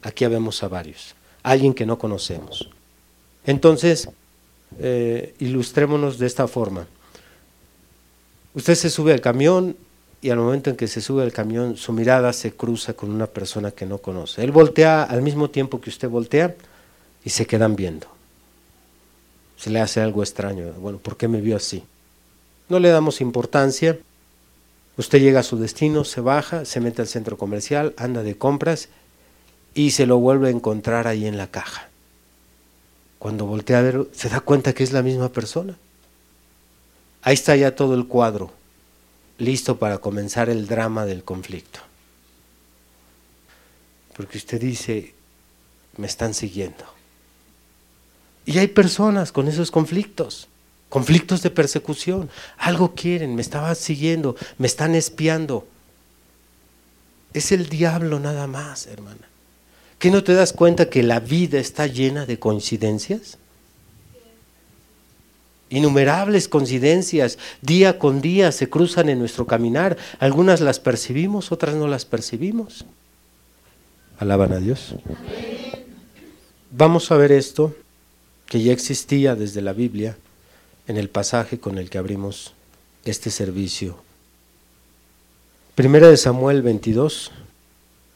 [0.02, 1.16] aquí vemos a varios.
[1.44, 2.70] Alguien que no conocemos.
[3.46, 4.10] Entonces,
[4.80, 6.88] eh, ilustrémonos de esta forma.
[8.54, 9.78] Usted se sube al camión
[10.22, 13.28] y al momento en que se sube al camión, su mirada se cruza con una
[13.28, 14.44] persona que no conoce.
[14.44, 16.56] Él voltea al mismo tiempo que usted voltea
[17.24, 18.08] y se quedan viendo.
[19.58, 20.74] se le hace algo extraño.
[20.74, 21.84] Bueno, ¿por qué me vio así?
[22.70, 23.98] No le damos importancia.
[24.98, 28.90] Usted llega a su destino, se baja, se mete al centro comercial, anda de compras
[29.76, 31.90] y se lo vuelve a encontrar ahí en la caja.
[33.20, 35.78] Cuando voltea a ver, se da cuenta que es la misma persona.
[37.22, 38.52] Ahí está ya todo el cuadro,
[39.38, 41.80] listo para comenzar el drama del conflicto.
[44.16, 45.14] Porque usted dice,
[45.98, 46.86] me están siguiendo.
[48.46, 50.48] Y hay personas con esos conflictos,
[50.90, 52.30] conflictos de persecución.
[52.58, 55.68] Algo quieren, me estaban siguiendo, me están espiando.
[57.34, 59.28] Es el diablo nada más, hermana.
[60.00, 63.38] ¿Qué no te das cuenta que la vida está llena de coincidencias?
[65.70, 69.98] Innumerables coincidencias, día con día se cruzan en nuestro caminar.
[70.20, 72.86] Algunas las percibimos, otras no las percibimos.
[74.20, 74.96] Alaban a Dios.
[76.72, 77.76] Vamos a ver esto
[78.46, 80.16] que ya existía desde la Biblia
[80.88, 82.54] en el pasaje con el que abrimos
[83.06, 83.98] este servicio.
[85.76, 87.32] Primera de Samuel 22,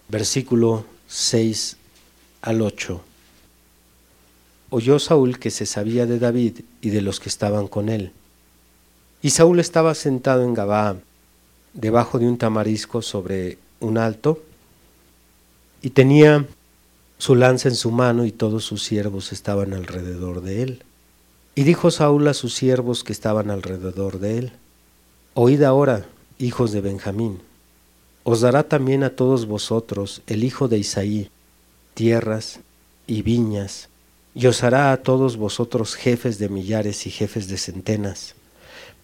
[0.08, 1.78] versículo 6
[2.42, 3.02] al 8.
[4.70, 8.14] Oyó Saúl que se sabía de David y de los que estaban con él.
[9.22, 10.96] Y Saúl estaba sentado en Gabaa,
[11.74, 14.42] debajo de un tamarisco sobre un alto,
[15.82, 16.46] y tenía
[17.18, 20.84] su lanza en su mano y todos sus siervos estaban alrededor de él.
[21.54, 24.52] Y dijo Saúl a sus siervos que estaban alrededor de él,
[25.34, 26.06] Oíd ahora,
[26.40, 27.40] hijos de Benjamín,
[28.24, 31.30] os dará también a todos vosotros el hijo de Isaí,
[31.94, 32.60] tierras
[33.08, 33.88] y viñas,
[34.36, 38.36] y os hará a todos vosotros jefes de millares y jefes de centenas,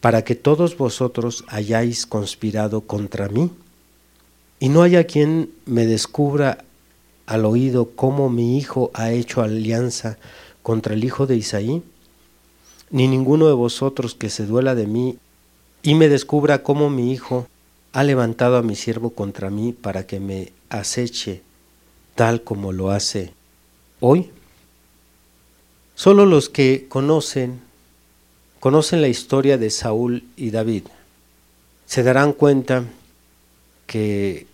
[0.01, 3.51] para que todos vosotros hayáis conspirado contra mí,
[4.59, 6.65] y no haya quien me descubra
[7.25, 10.17] al oído cómo mi hijo ha hecho alianza
[10.61, 11.83] contra el hijo de Isaí?
[12.89, 15.17] Ni ninguno de vosotros que se duela de mí
[15.83, 17.47] y me descubra cómo mi hijo
[17.93, 21.41] ha levantado a mi siervo contra mí para que me aceche
[22.15, 23.33] tal como lo hace
[23.99, 24.31] hoy.
[25.95, 27.59] Solo los que conocen,
[28.59, 30.83] conocen la historia de Saúl y David,
[31.85, 32.83] se darán cuenta
[33.85, 34.45] que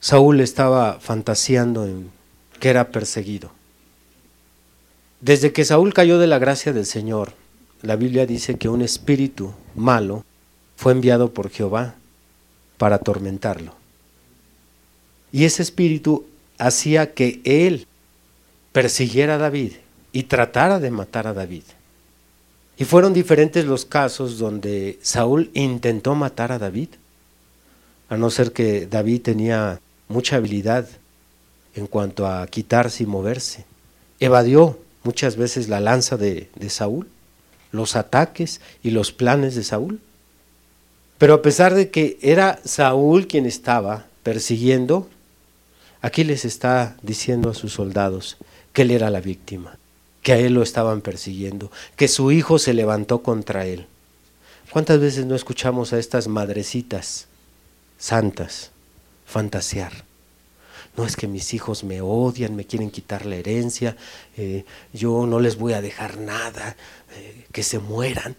[0.00, 2.10] Saúl estaba fantaseando en
[2.58, 3.50] que era perseguido.
[5.20, 7.34] Desde que Saúl cayó de la gracia del Señor,
[7.82, 10.24] la Biblia dice que un espíritu malo
[10.76, 11.96] fue enviado por Jehová
[12.78, 13.74] para atormentarlo.
[15.32, 16.26] Y ese espíritu
[16.58, 17.86] hacía que él
[18.72, 19.72] persiguiera a David
[20.12, 21.64] y tratara de matar a David.
[22.76, 26.88] Y fueron diferentes los casos donde Saúl intentó matar a David,
[28.08, 30.88] a no ser que David tenía mucha habilidad
[31.74, 33.64] en cuanto a quitarse y moverse.
[34.20, 37.08] Evadió muchas veces la lanza de, de Saúl,
[37.72, 40.00] los ataques y los planes de Saúl.
[41.18, 45.08] Pero a pesar de que era Saúl quien estaba persiguiendo,
[46.00, 48.36] aquí les está diciendo a sus soldados
[48.72, 49.78] que él era la víctima,
[50.22, 53.86] que a él lo estaban persiguiendo, que su hijo se levantó contra él.
[54.70, 57.26] ¿Cuántas veces no escuchamos a estas madrecitas
[58.02, 58.72] santas
[59.24, 59.92] fantasear.
[60.96, 63.96] No es que mis hijos me odian, me quieren quitar la herencia,
[64.36, 66.76] eh, yo no les voy a dejar nada,
[67.52, 68.36] que se mueran.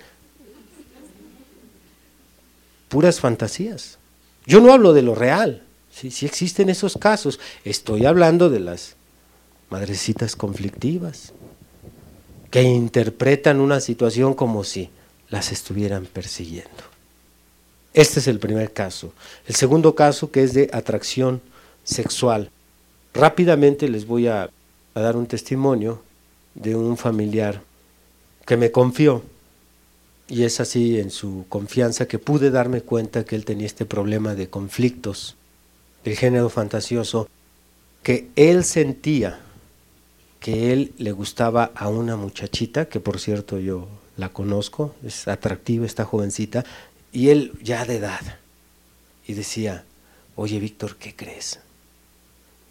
[2.89, 3.97] Puras fantasías.
[4.45, 6.25] Yo no hablo de lo real, si ¿sí?
[6.25, 8.95] existen esos casos, estoy hablando de las
[9.69, 11.33] madrecitas conflictivas,
[12.51, 14.89] que interpretan una situación como si
[15.29, 16.83] las estuvieran persiguiendo.
[17.93, 19.13] Este es el primer caso.
[19.47, 21.41] El segundo caso que es de atracción
[21.83, 22.49] sexual.
[23.13, 24.49] Rápidamente les voy a,
[24.95, 26.03] dar un testimonio
[26.53, 27.61] de un familiar
[28.45, 29.23] que me confió
[30.27, 34.35] y es así en su confianza que pude darme cuenta que él tenía este problema
[34.35, 35.35] de conflictos
[36.03, 37.27] del género fantasioso,
[38.01, 39.39] que él sentía
[40.39, 43.87] que él le gustaba a una muchachita, que por cierto yo
[44.17, 46.65] la conozco, es atractiva esta jovencita,
[47.13, 48.39] y él ya de edad.
[49.25, 49.85] Y decía,
[50.35, 51.61] oye Víctor, ¿qué crees?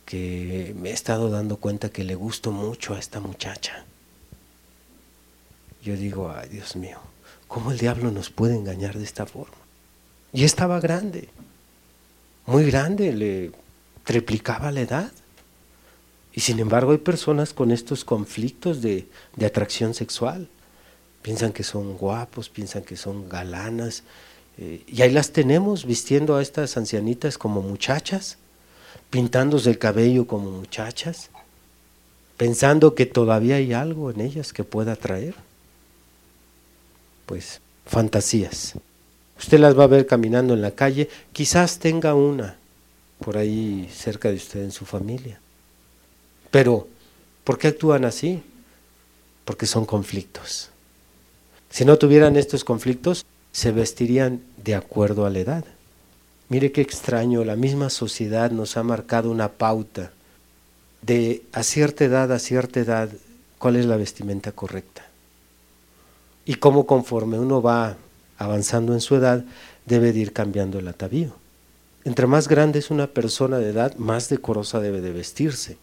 [0.04, 3.86] Que me he estado dando cuenta que le gusto mucho a esta muchacha.
[5.82, 6.98] Yo digo, ay Dios mío,
[7.48, 9.56] ¿cómo el diablo nos puede engañar de esta forma?
[10.32, 11.28] Y estaba grande,
[12.46, 13.52] muy grande, le
[14.04, 15.12] triplicaba la edad.
[16.32, 19.06] Y sin embargo hay personas con estos conflictos de,
[19.36, 20.48] de atracción sexual.
[21.20, 24.02] Piensan que son guapos, piensan que son galanas,
[24.58, 28.38] eh, y ahí las tenemos vistiendo a estas ancianitas como muchachas,
[29.10, 31.30] pintándose el cabello como muchachas,
[32.36, 35.34] pensando que todavía hay algo en ellas que pueda atraer.
[37.26, 38.74] Pues, fantasías.
[39.38, 42.56] Usted las va a ver caminando en la calle, quizás tenga una
[43.22, 45.40] por ahí cerca de usted en su familia.
[46.50, 46.88] Pero,
[47.44, 48.42] ¿por qué actúan así?
[49.44, 50.70] Porque son conflictos.
[51.70, 55.64] Si no tuvieran estos conflictos, se vestirían de acuerdo a la edad.
[56.48, 60.12] Mire qué extraño, la misma sociedad nos ha marcado una pauta
[61.00, 63.08] de a cierta edad, a cierta edad,
[63.58, 65.06] cuál es la vestimenta correcta.
[66.44, 67.96] Y cómo conforme uno va
[68.38, 69.44] avanzando en su edad,
[69.86, 71.34] debe de ir cambiando el atavío.
[72.04, 75.76] Entre más grande es una persona de edad, más decorosa debe de vestirse.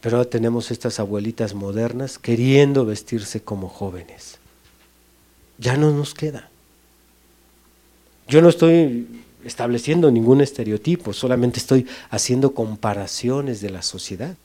[0.00, 4.38] Pero tenemos estas abuelitas modernas queriendo vestirse como jóvenes.
[5.58, 6.48] Ya no nos queda.
[8.28, 14.36] Yo no estoy estableciendo ningún estereotipo, solamente estoy haciendo comparaciones de la sociedad.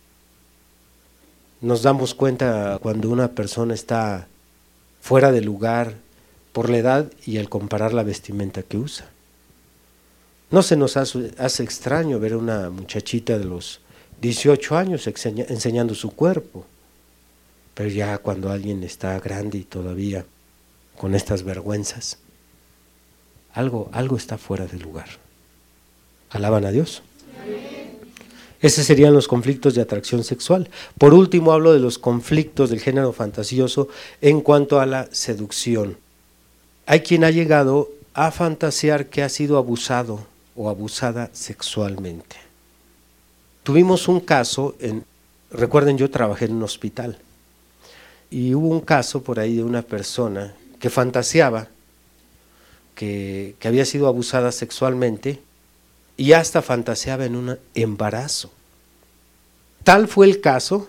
[1.61, 4.28] Nos damos cuenta cuando una persona está
[5.06, 5.93] fuera de lugar
[6.51, 9.06] por la edad y al comparar la vestimenta que usa.
[10.49, 13.82] No se nos hace, extraño ver a una muchachita de los
[14.22, 16.66] 18 años enseñando su cuerpo.
[17.76, 20.26] Pero ya cuando alguien está grande y todavía
[20.97, 22.18] con estas vergüenzas,
[23.53, 25.10] algo, algo está fuera de lugar.
[26.32, 27.03] Alaban a Dios.
[28.62, 30.70] Esos serían los conflictos de atracción sexual.
[30.97, 33.89] Por último, hablo de los conflictos del género fantasioso
[34.22, 35.97] en cuanto a la seducción.
[36.86, 40.26] Hay quien ha llegado a fantasear que ha sido abusado
[40.56, 42.38] o abusada sexualmente.
[43.64, 45.03] Tuvimos un caso, en,
[45.51, 47.18] recuerden yo trabajé en un hospital,
[48.30, 51.68] y hubo un caso por ahí de una persona que fantaseaba
[52.93, 55.41] que, que había sido abusada sexualmente
[56.18, 58.51] y hasta fantaseaba en un embarazo.
[59.84, 60.88] Tal fue el caso,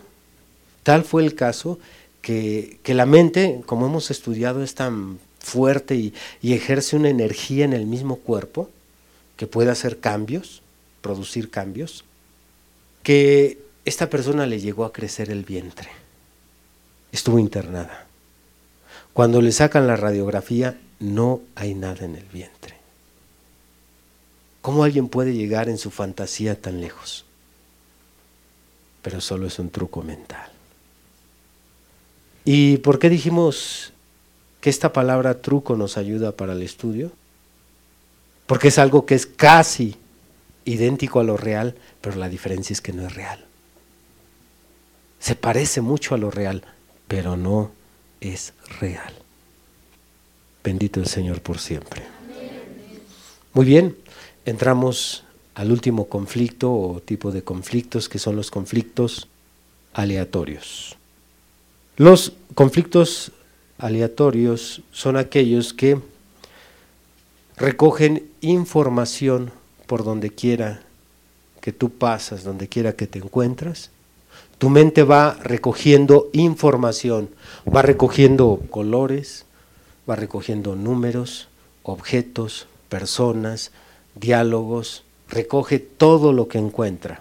[0.83, 1.79] tal fue el caso
[2.23, 7.65] que, que la mente, como hemos estudiado, es tan fuerte y, y, ejerce una energía
[7.65, 8.71] en el mismo cuerpo
[9.37, 10.63] que puede hacer cambios,
[11.03, 12.05] producir cambios,
[13.03, 15.89] que esta persona le llegó a crecer el vientre.
[17.13, 18.07] Estuvo internada.
[19.13, 22.76] Cuando le sacan la radiografía, no hay nada en el vientre.
[24.67, 27.25] ¿Cómo alguien puede llegar en su fantasía tan lejos?
[29.01, 30.51] Pero solo es un truco mental.
[32.45, 33.93] ¿Y por qué dijimos
[34.61, 37.13] que esta palabra truco nos ayuda para el estudio?
[38.49, 39.95] Porque es algo que es casi
[40.65, 43.45] idéntico a lo real, pero la diferencia es que no es real.
[45.21, 46.65] Se parece mucho a lo real,
[47.07, 47.71] pero no
[48.21, 49.15] es real.
[50.65, 52.03] Bendito el Señor por siempre.
[53.53, 53.97] Muy bien,
[54.47, 55.25] entramos
[55.55, 59.29] al último conflicto o tipo de conflictos que son los conflictos
[59.93, 60.97] aleatorios.
[61.97, 63.33] Los conflictos
[63.79, 65.99] aleatorios son aquellos que
[67.57, 69.51] recogen información
[69.87, 70.83] por donde quiera
[71.61, 73.91] que tú pasas, donde quiera que te encuentras,
[74.59, 77.29] tu mente va recogiendo información,
[77.67, 79.45] va recogiendo colores,
[80.09, 81.49] va recogiendo números,
[81.83, 83.73] objetos, personas,
[84.17, 87.21] diálogos, recoge todo lo que encuentra.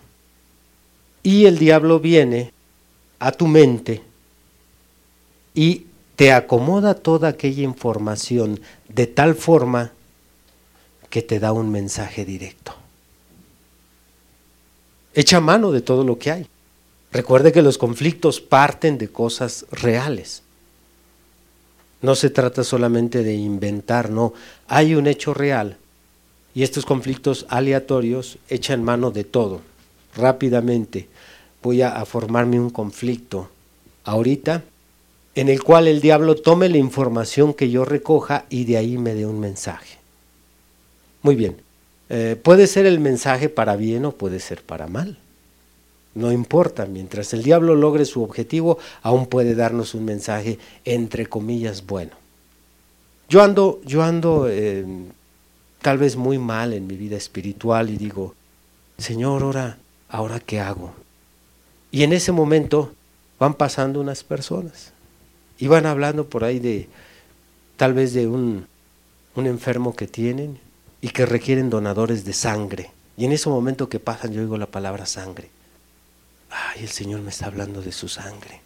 [1.22, 2.54] Y el diablo viene
[3.20, 4.02] a tu mente
[5.54, 5.86] y
[6.16, 9.91] te acomoda toda aquella información de tal forma
[11.10, 12.74] que te da un mensaje directo.
[15.14, 16.48] Echa mano de todo lo que hay.
[17.12, 20.43] Recuerde que los conflictos parten de cosas reales.
[22.02, 24.34] No se trata solamente de inventar, no.
[24.68, 25.78] Hay un hecho real
[26.56, 29.62] y estos conflictos aleatorios echan mano de todo.
[30.16, 31.08] Rápidamente
[31.62, 33.49] voy a, formarme un conflicto
[34.06, 34.64] ahorita
[35.36, 39.14] en el cual el diablo tome la información que yo recoja y de ahí me
[39.14, 39.97] dé un mensaje.
[41.22, 41.58] Muy bien.
[42.08, 45.18] Eh, puede ser el mensaje para bien o puede ser para mal.
[46.14, 51.86] No importa, mientras el diablo logre su objetivo, aún puede darnos un mensaje entre comillas
[51.86, 52.12] bueno.
[53.28, 54.86] Yo ando, yo ando eh,
[55.86, 58.34] tal vez muy mal en mi vida espiritual y digo,
[58.98, 59.78] Señor, ahora,
[60.10, 60.96] ahora qué hago.
[61.92, 62.92] Y en ese momento
[63.38, 64.94] van pasando unas personas
[65.60, 66.90] y van hablando por ahí de
[67.78, 68.66] tal vez de un,
[69.36, 70.58] un enfermo que tienen
[71.02, 72.90] y que requieren donadores de sangre.
[73.16, 75.52] Y en ese momento que pasan yo oigo la palabra sangre.
[76.50, 78.60] Ay, el Señor me está hablando de su sangre.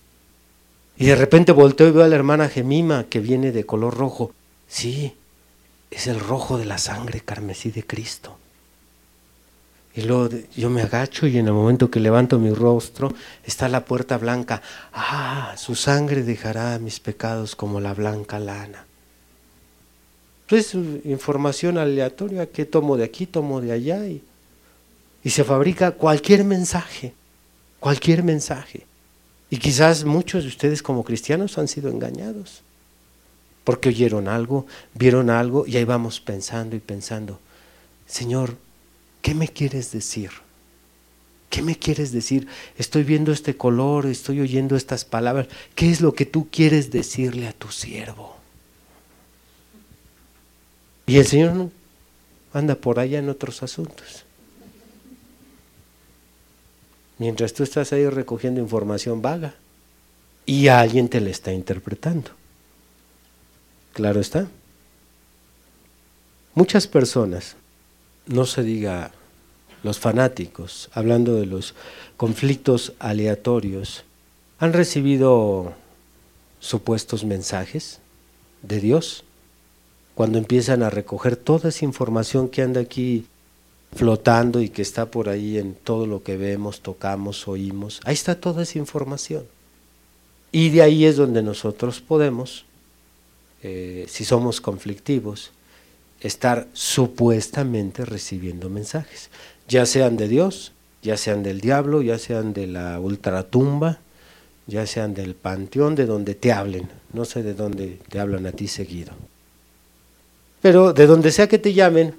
[0.96, 4.32] Y de repente volteo y veo a la hermana Gemima que viene de color rojo.
[4.70, 5.18] Sí,
[5.92, 8.38] es el rojo de la sangre carmesí de Cristo.
[9.96, 13.14] Y luego yo me agacho y en el momento que levanto mi rostro
[13.44, 14.62] está la puerta blanca.
[14.94, 18.86] Ah, su sangre dejará mis pecados como la blanca lana.
[20.48, 24.24] Es información aleatoria que tomo de aquí, tomo de allá y,
[25.24, 27.14] y se fabrica cualquier mensaje,
[27.80, 28.86] cualquier mensaje.
[29.50, 32.62] Y quizás muchos de ustedes como cristianos han sido engañados,
[33.64, 37.40] porque oyeron algo, vieron algo y ahí vamos pensando y pensando,
[38.08, 38.56] Señor,
[39.22, 40.32] ¿qué me quieres decir?
[41.50, 42.48] ¿Qué me quieres decir?
[42.78, 45.48] Estoy viendo este color, estoy oyendo estas palabras.
[45.74, 48.38] ¿Qué es lo que tú quieres decirle a tu siervo?
[51.08, 51.70] Y el Señor
[52.54, 54.26] anda por allá en otros asuntos.
[57.18, 59.56] Mientras tú estás ahí recogiendo información vaga
[60.46, 62.32] y alguien te la está interpretando.
[64.00, 64.48] Claro está.
[66.56, 67.58] Muchas personas,
[68.28, 69.12] no se diga
[69.84, 71.76] los fanáticos, hablando de los
[72.16, 74.06] conflictos aleatorios,
[74.58, 75.74] han recibido
[76.62, 78.00] supuestos mensajes
[78.62, 79.26] de Dios
[80.16, 83.26] cuando empiezan a recoger toda esa información que anda aquí
[83.94, 88.40] flotando y que está por ahí en todo lo que vemos, tocamos, oímos, ahí está
[88.40, 89.44] toda esa información.
[90.54, 92.64] Y de ahí es donde nosotros podemos,
[93.64, 95.52] eh, si somos conflictivos,
[96.22, 99.30] estar supuestamente recibiendo mensajes,
[99.68, 104.00] ya sean de Dios, ya sean del diablo, ya sean de la ultratumba,
[104.68, 108.52] ya sean del panteón, de donde te hablen, no sé de dónde te hablan a
[108.52, 109.14] ti seguido.
[110.62, 112.16] Pero de donde sea que te llamen,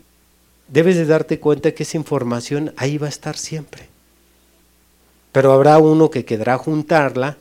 [0.68, 3.88] debes de darte cuenta que esa información ahí va a estar siempre.
[5.32, 7.36] Pero habrá uno que quedará juntarla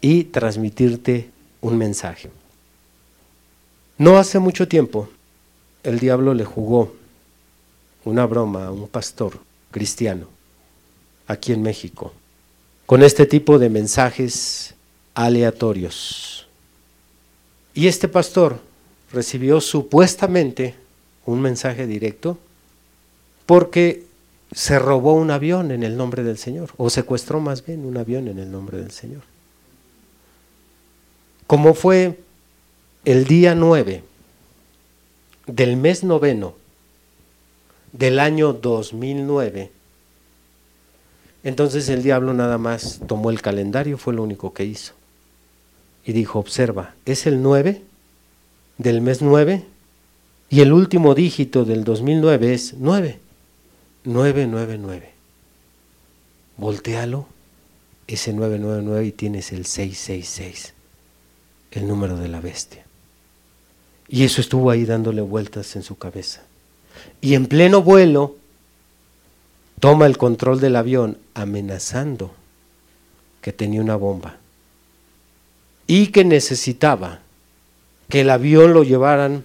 [0.00, 1.30] y transmitirte
[1.60, 2.30] un mensaje.
[3.98, 5.08] No hace mucho tiempo
[5.82, 6.94] el diablo le jugó
[8.04, 9.38] una broma a un pastor
[9.70, 10.26] cristiano
[11.26, 12.12] aquí en México
[12.86, 14.74] con este tipo de mensajes
[15.14, 16.46] aleatorios.
[17.74, 18.60] Y este pastor
[19.12, 20.74] recibió supuestamente
[21.24, 22.38] un mensaje directo
[23.44, 24.04] porque
[24.52, 28.28] se robó un avión en el nombre del Señor, o secuestró más bien un avión
[28.28, 29.22] en el nombre del Señor.
[31.46, 32.18] Como fue
[33.06, 34.02] el día 9
[35.46, 36.56] del mes noveno
[37.92, 39.70] del año 2009,
[41.44, 44.94] entonces el diablo nada más tomó el calendario, fue lo único que hizo.
[46.04, 47.80] Y dijo, observa, es el 9
[48.78, 49.64] del mes 9
[50.50, 53.20] y el último dígito del 2009 es 9.
[54.02, 55.12] 999.
[56.56, 57.28] Voltealo,
[58.08, 60.74] ese 999 y tienes el 666,
[61.70, 62.85] el número de la bestia.
[64.08, 66.42] Y eso estuvo ahí dándole vueltas en su cabeza.
[67.20, 68.36] Y en pleno vuelo
[69.80, 72.32] toma el control del avión amenazando
[73.40, 74.38] que tenía una bomba
[75.86, 77.20] y que necesitaba
[78.08, 79.44] que el avión lo llevaran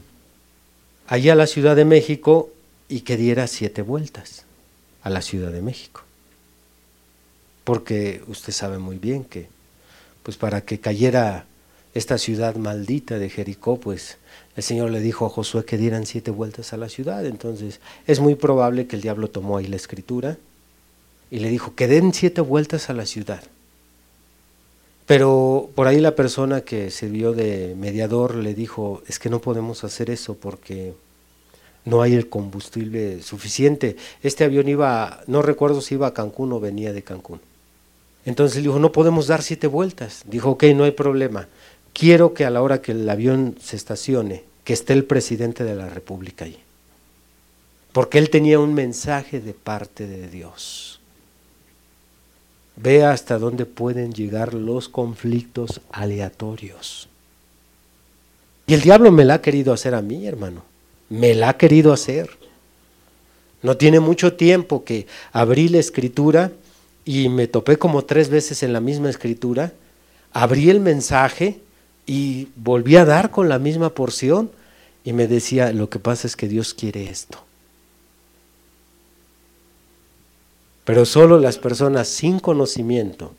[1.08, 2.50] allá a la Ciudad de México
[2.88, 4.44] y que diera siete vueltas
[5.04, 6.02] a la Ciudad de México.
[7.64, 9.48] Porque usted sabe muy bien que,
[10.24, 11.46] pues para que cayera
[11.94, 14.18] esta ciudad maldita de Jericó, pues
[14.56, 17.26] el Señor le dijo a Josué que dieran siete vueltas a la ciudad.
[17.26, 20.38] Entonces es muy probable que el diablo tomó ahí la escritura
[21.30, 23.44] y le dijo que den siete vueltas a la ciudad.
[25.06, 29.84] Pero por ahí la persona que sirvió de mediador le dijo, es que no podemos
[29.84, 30.94] hacer eso porque
[31.86, 33.96] no hay el combustible suficiente.
[34.22, 37.42] Este avión iba, no recuerdo si iba a Cancún o venía de Cancún.
[38.24, 40.24] Entonces dijo, no podemos dar siete vueltas.
[40.28, 41.48] Dijo, ok, no hay problema.
[41.94, 45.76] Quiero que a la hora que el avión se estacione, que esté el presidente de
[45.76, 46.58] la República ahí.
[47.92, 51.00] Porque él tenía un mensaje de parte de Dios.
[52.78, 57.10] Vea hasta dónde pueden llegar los conflictos aleatorios.
[58.66, 60.64] Y el diablo me la ha querido hacer a mí, hermano.
[61.10, 62.30] Me la ha querido hacer.
[63.62, 66.52] No tiene mucho tiempo que abrí la escritura
[67.04, 69.74] y me topé como tres veces en la misma escritura.
[70.32, 71.60] Abrí el mensaje
[72.06, 74.52] y volví a dar con la misma porción
[75.04, 77.40] y me decía, lo que pasa es que Dios quiere esto.
[80.86, 83.34] Pero solo las personas sin conocimiento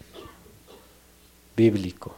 [1.57, 2.17] bíblico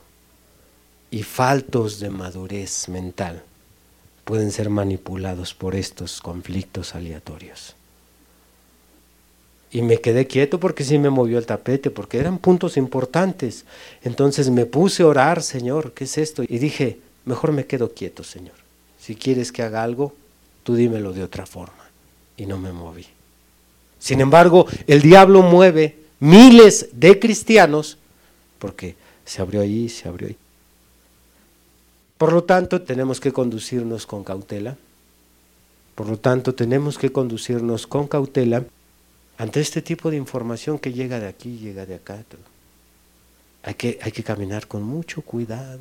[1.11, 3.43] y faltos de madurez mental
[4.25, 7.75] pueden ser manipulados por estos conflictos aleatorios.
[9.75, 13.65] Y me quedé quieto porque sí me movió el tapete, porque eran puntos importantes.
[14.05, 16.45] Entonces me puse a orar, Señor, ¿qué es esto?
[16.45, 18.55] Y dije, mejor me quedo quieto, Señor.
[19.01, 20.15] Si quieres que haga algo,
[20.63, 21.91] tú dímelo de otra forma.
[22.37, 23.05] Y no me moví.
[23.99, 27.99] Sin embargo, el diablo mueve miles de cristianos
[28.61, 28.95] porque
[29.25, 30.37] se abrió ahí, se abrió ahí.
[32.17, 34.77] Por lo tanto, tenemos que conducirnos con cautela.
[35.97, 38.63] Por lo tanto, tenemos que conducirnos con cautela
[39.37, 42.23] ante este tipo de información que llega de aquí, llega de acá.
[43.63, 45.81] Hay que, caminar con mucho cuidado.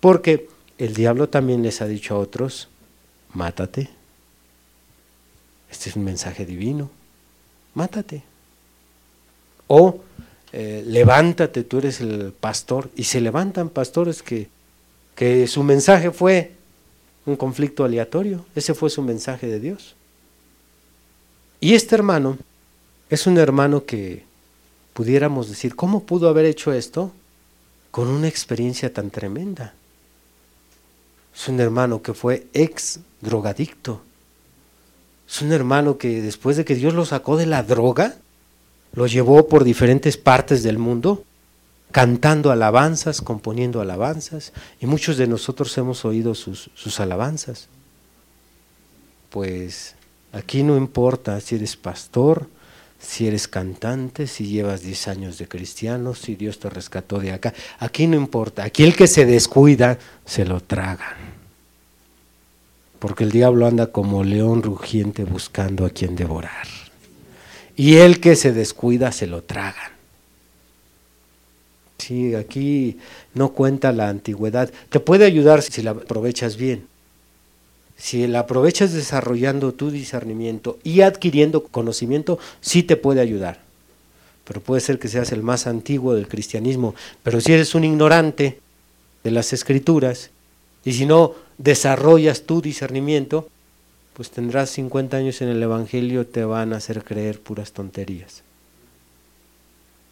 [0.00, 0.48] Porque
[0.78, 2.68] el diablo también les ha dicho a otros,
[3.32, 3.90] mátate.
[5.70, 6.90] Este es un mensaje divino.
[7.74, 8.22] Mátate.
[9.66, 10.00] O
[10.52, 12.90] eh, levántate, tú eres el pastor.
[12.96, 14.48] Y se levantan pastores que,
[15.14, 16.52] que su mensaje fue
[17.26, 18.46] un conflicto aleatorio.
[18.54, 19.94] Ese fue su mensaje de Dios.
[21.64, 22.36] Y este hermano
[23.08, 24.22] es un hermano que
[24.92, 27.10] pudiéramos decir, ¿cómo pudo haber hecho esto
[27.90, 29.72] con una experiencia tan tremenda?
[31.34, 34.02] Es un hermano que fue ex drogadicto.
[35.26, 38.14] Es un hermano que después de que Dios lo sacó de la droga,
[38.92, 41.24] lo llevó por diferentes partes del mundo,
[41.92, 44.52] cantando alabanzas, componiendo alabanzas,
[44.82, 47.68] y muchos de nosotros hemos oído sus, sus alabanzas.
[49.30, 49.94] Pues
[50.34, 52.48] aquí no importa si eres pastor,
[52.98, 57.52] si eres cantante, si llevas 10 años de cristiano, si Dios te rescató de acá.
[57.78, 58.64] Aquí no importa.
[58.64, 61.34] Aquí el que se descuida, se lo tragan.
[62.98, 66.66] Porque el diablo anda como león rugiente buscando a quien devorar.
[67.76, 69.92] Y el que se descuida, se lo tragan.
[71.98, 72.98] Sí, aquí
[73.34, 74.72] no cuenta la antigüedad.
[74.88, 76.86] Te puede ayudar si la aprovechas bien.
[77.96, 83.60] Si la aprovechas desarrollando tu discernimiento y adquiriendo conocimiento, sí te puede ayudar.
[84.44, 86.94] Pero puede ser que seas el más antiguo del cristianismo.
[87.22, 88.58] Pero si eres un ignorante
[89.22, 90.30] de las escrituras
[90.84, 93.48] y si no desarrollas tu discernimiento,
[94.12, 98.42] pues tendrás 50 años en el Evangelio, te van a hacer creer puras tonterías.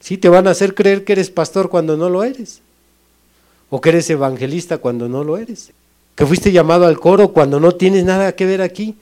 [0.00, 2.60] Sí, te van a hacer creer que eres pastor cuando no lo eres.
[3.70, 5.72] O que eres evangelista cuando no lo eres
[6.14, 8.96] que fuiste llamado al coro cuando no tienes nada que ver aquí,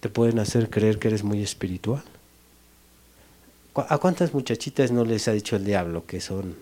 [0.00, 2.02] te pueden hacer creer que eres muy espiritual.
[3.74, 6.56] ¿A cuántas muchachitas no les ha dicho el diablo que son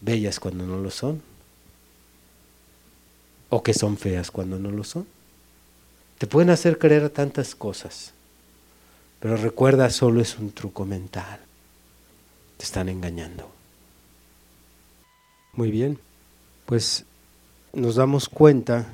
[0.00, 1.22] bellas cuando no lo son?
[3.48, 5.06] ¿O que son feas cuando no lo son?
[6.18, 8.12] Te pueden hacer creer tantas cosas,
[9.20, 11.40] pero recuerda, solo es un truco mental.
[12.56, 13.50] Te están engañando.
[15.54, 15.98] Muy bien,
[16.66, 17.04] pues
[17.72, 18.86] nos damos cuenta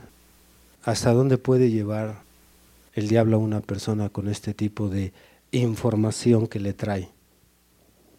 [0.85, 2.23] hasta dónde puede llevar
[2.95, 5.13] el diablo a una persona con este tipo de
[5.53, 7.09] información que le trae.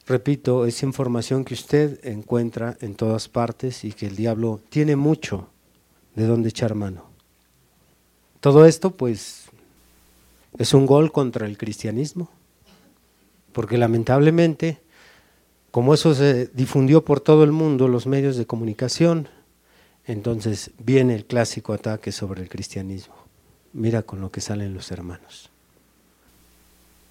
[0.06, 5.48] Repito, es información que usted encuentra en todas partes y que el diablo tiene mucho
[6.16, 7.04] de dónde echar mano.
[8.40, 9.46] Todo esto pues
[10.58, 12.30] es un gol contra el cristianismo,
[13.54, 14.80] porque lamentablemente,
[15.72, 19.28] como eso se difundió por todo el mundo, los medios de comunicación,
[20.10, 23.14] entonces viene el clásico ataque sobre el cristianismo.
[23.74, 25.52] Mira con lo que salen los hermanos.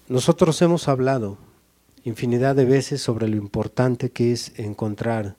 [0.09, 1.37] Nosotros hemos hablado
[2.03, 5.37] infinidad de veces sobre lo importante que es encontrar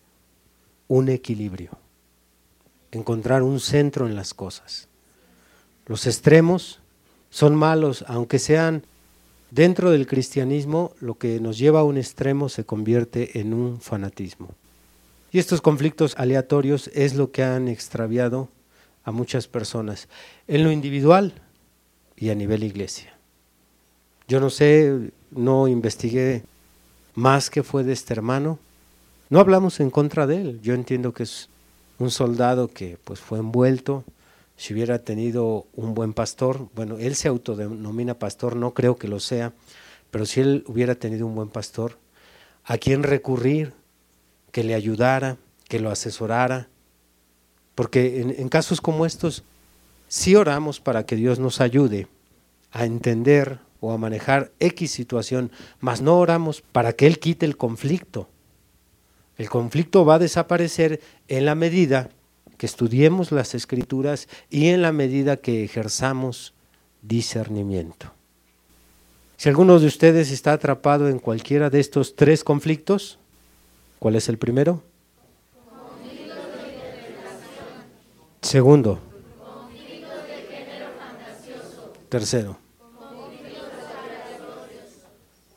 [0.89, 1.73] un equilibrio,
[2.93, 4.89] encontrar un centro en las cosas.
[5.85, 6.81] Los extremos
[7.29, 8.85] son malos, aunque sean
[9.51, 14.55] dentro del cristianismo, lo que nos lleva a un extremo se convierte en un fanatismo.
[15.33, 18.49] Y estos conflictos aleatorios es lo que han extraviado
[19.05, 20.09] a muchas personas,
[20.49, 21.33] en lo individual
[22.17, 23.15] y a nivel iglesia.
[24.29, 26.43] Yo no sé, no investigué
[27.15, 28.59] más que fue de este hermano.
[29.29, 30.61] No hablamos en contra de él.
[30.63, 31.49] Yo entiendo que es
[31.99, 34.05] un soldado que pues fue envuelto.
[34.57, 39.19] Si hubiera tenido un buen pastor, bueno, él se autodenomina pastor, no creo que lo
[39.19, 39.53] sea,
[40.11, 41.99] pero si él hubiera tenido un buen pastor,
[42.65, 43.73] a quién recurrir,
[44.53, 45.37] que le ayudara,
[45.69, 46.69] que lo asesorara,
[47.75, 49.45] porque en, casos como estos
[50.09, 52.09] sí oramos para que Dios nos ayude
[52.73, 57.57] a entender o a manejar X situación, mas no oramos para que Él quite el
[57.57, 58.29] conflicto.
[59.39, 62.11] El conflicto va a desaparecer en la medida
[62.59, 66.53] que estudiemos las escrituras y en la medida que ejerzamos
[67.01, 68.13] discernimiento.
[69.39, 73.20] Si alguno de ustedes está atrapado en cualquiera de estos tres conflictos,
[74.01, 74.83] ¿Cuál es el primero?
[78.41, 78.99] Segundo.
[82.09, 82.57] Tercero.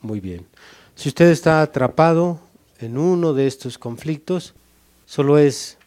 [0.02, 0.46] Muy bien.
[0.94, 2.38] Si usted está atrapado
[2.80, 4.52] en uno de estos conflictos,
[5.06, 5.78] solo es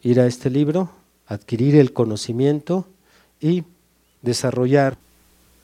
[0.00, 0.90] ir a este libro,
[1.26, 2.88] adquirir el conocimiento
[3.38, 3.64] y
[4.22, 4.96] desarrollar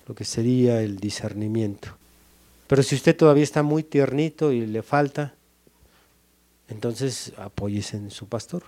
[0.07, 1.97] lo que sería el discernimiento.
[2.67, 5.35] Pero si usted todavía está muy tiernito y le falta,
[6.73, 8.64] entonces apóyese en su pastor.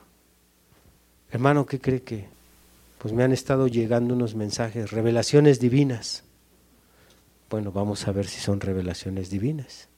[1.31, 2.27] Hermano, ¿qué cree que?
[2.99, 6.23] Pues me han estado llegando unos mensajes, revelaciones divinas.
[7.51, 9.89] Bueno, vamos a ver si son revelaciones divinas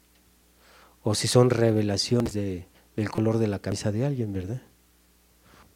[1.02, 4.60] o si son revelaciones de, del color de la camisa de alguien, ¿verdad?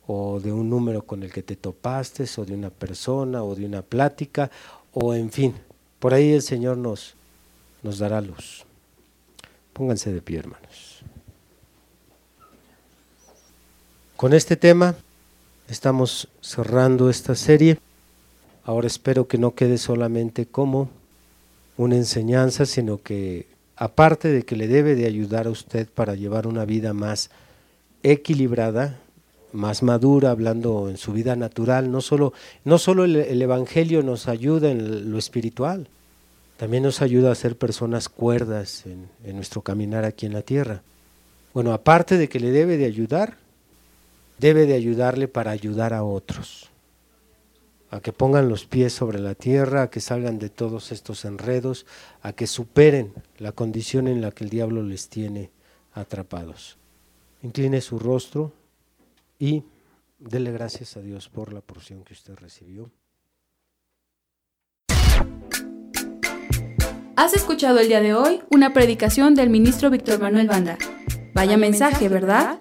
[0.08, 3.64] O de un número con el que te topaste, o de una persona, o de
[3.64, 4.50] una plática,
[4.92, 5.54] o en fin,
[6.00, 7.14] por ahí el Señor nos,
[7.84, 8.64] nos dará luz.
[9.72, 10.89] Pónganse de pie, hermanos.
[14.20, 14.96] Con este tema
[15.66, 17.78] estamos cerrando esta serie.
[18.64, 20.90] Ahora espero que no quede solamente como
[21.78, 23.46] una enseñanza, sino que
[23.76, 27.30] aparte de que le debe de ayudar a usted para llevar una vida más
[28.02, 29.00] equilibrada,
[29.54, 34.28] más madura, hablando en su vida natural, no solo, no solo el, el, Evangelio nos
[34.28, 35.88] ayuda en lo espiritual,
[36.58, 40.82] también nos ayuda a ser personas cuerdas en, en nuestro caminar aquí en la tierra.
[41.54, 43.38] Bueno, aparte de que le debe de ayudar,
[44.40, 46.70] debe de ayudarle para ayudar a otros
[47.90, 51.86] a que pongan los pies sobre la tierra, a que salgan de todos estos enredos,
[52.22, 55.50] a que superen la condición en la que el diablo les tiene
[55.92, 56.78] atrapados.
[57.42, 58.52] Incline su rostro
[59.38, 59.64] y
[60.20, 62.90] dele gracias a Dios por la porción que usted recibió.
[67.16, 70.78] Has escuchado el día de hoy una predicación del ministro Víctor Manuel Banda.
[71.34, 72.60] Vaya mensaje, ¿verdad?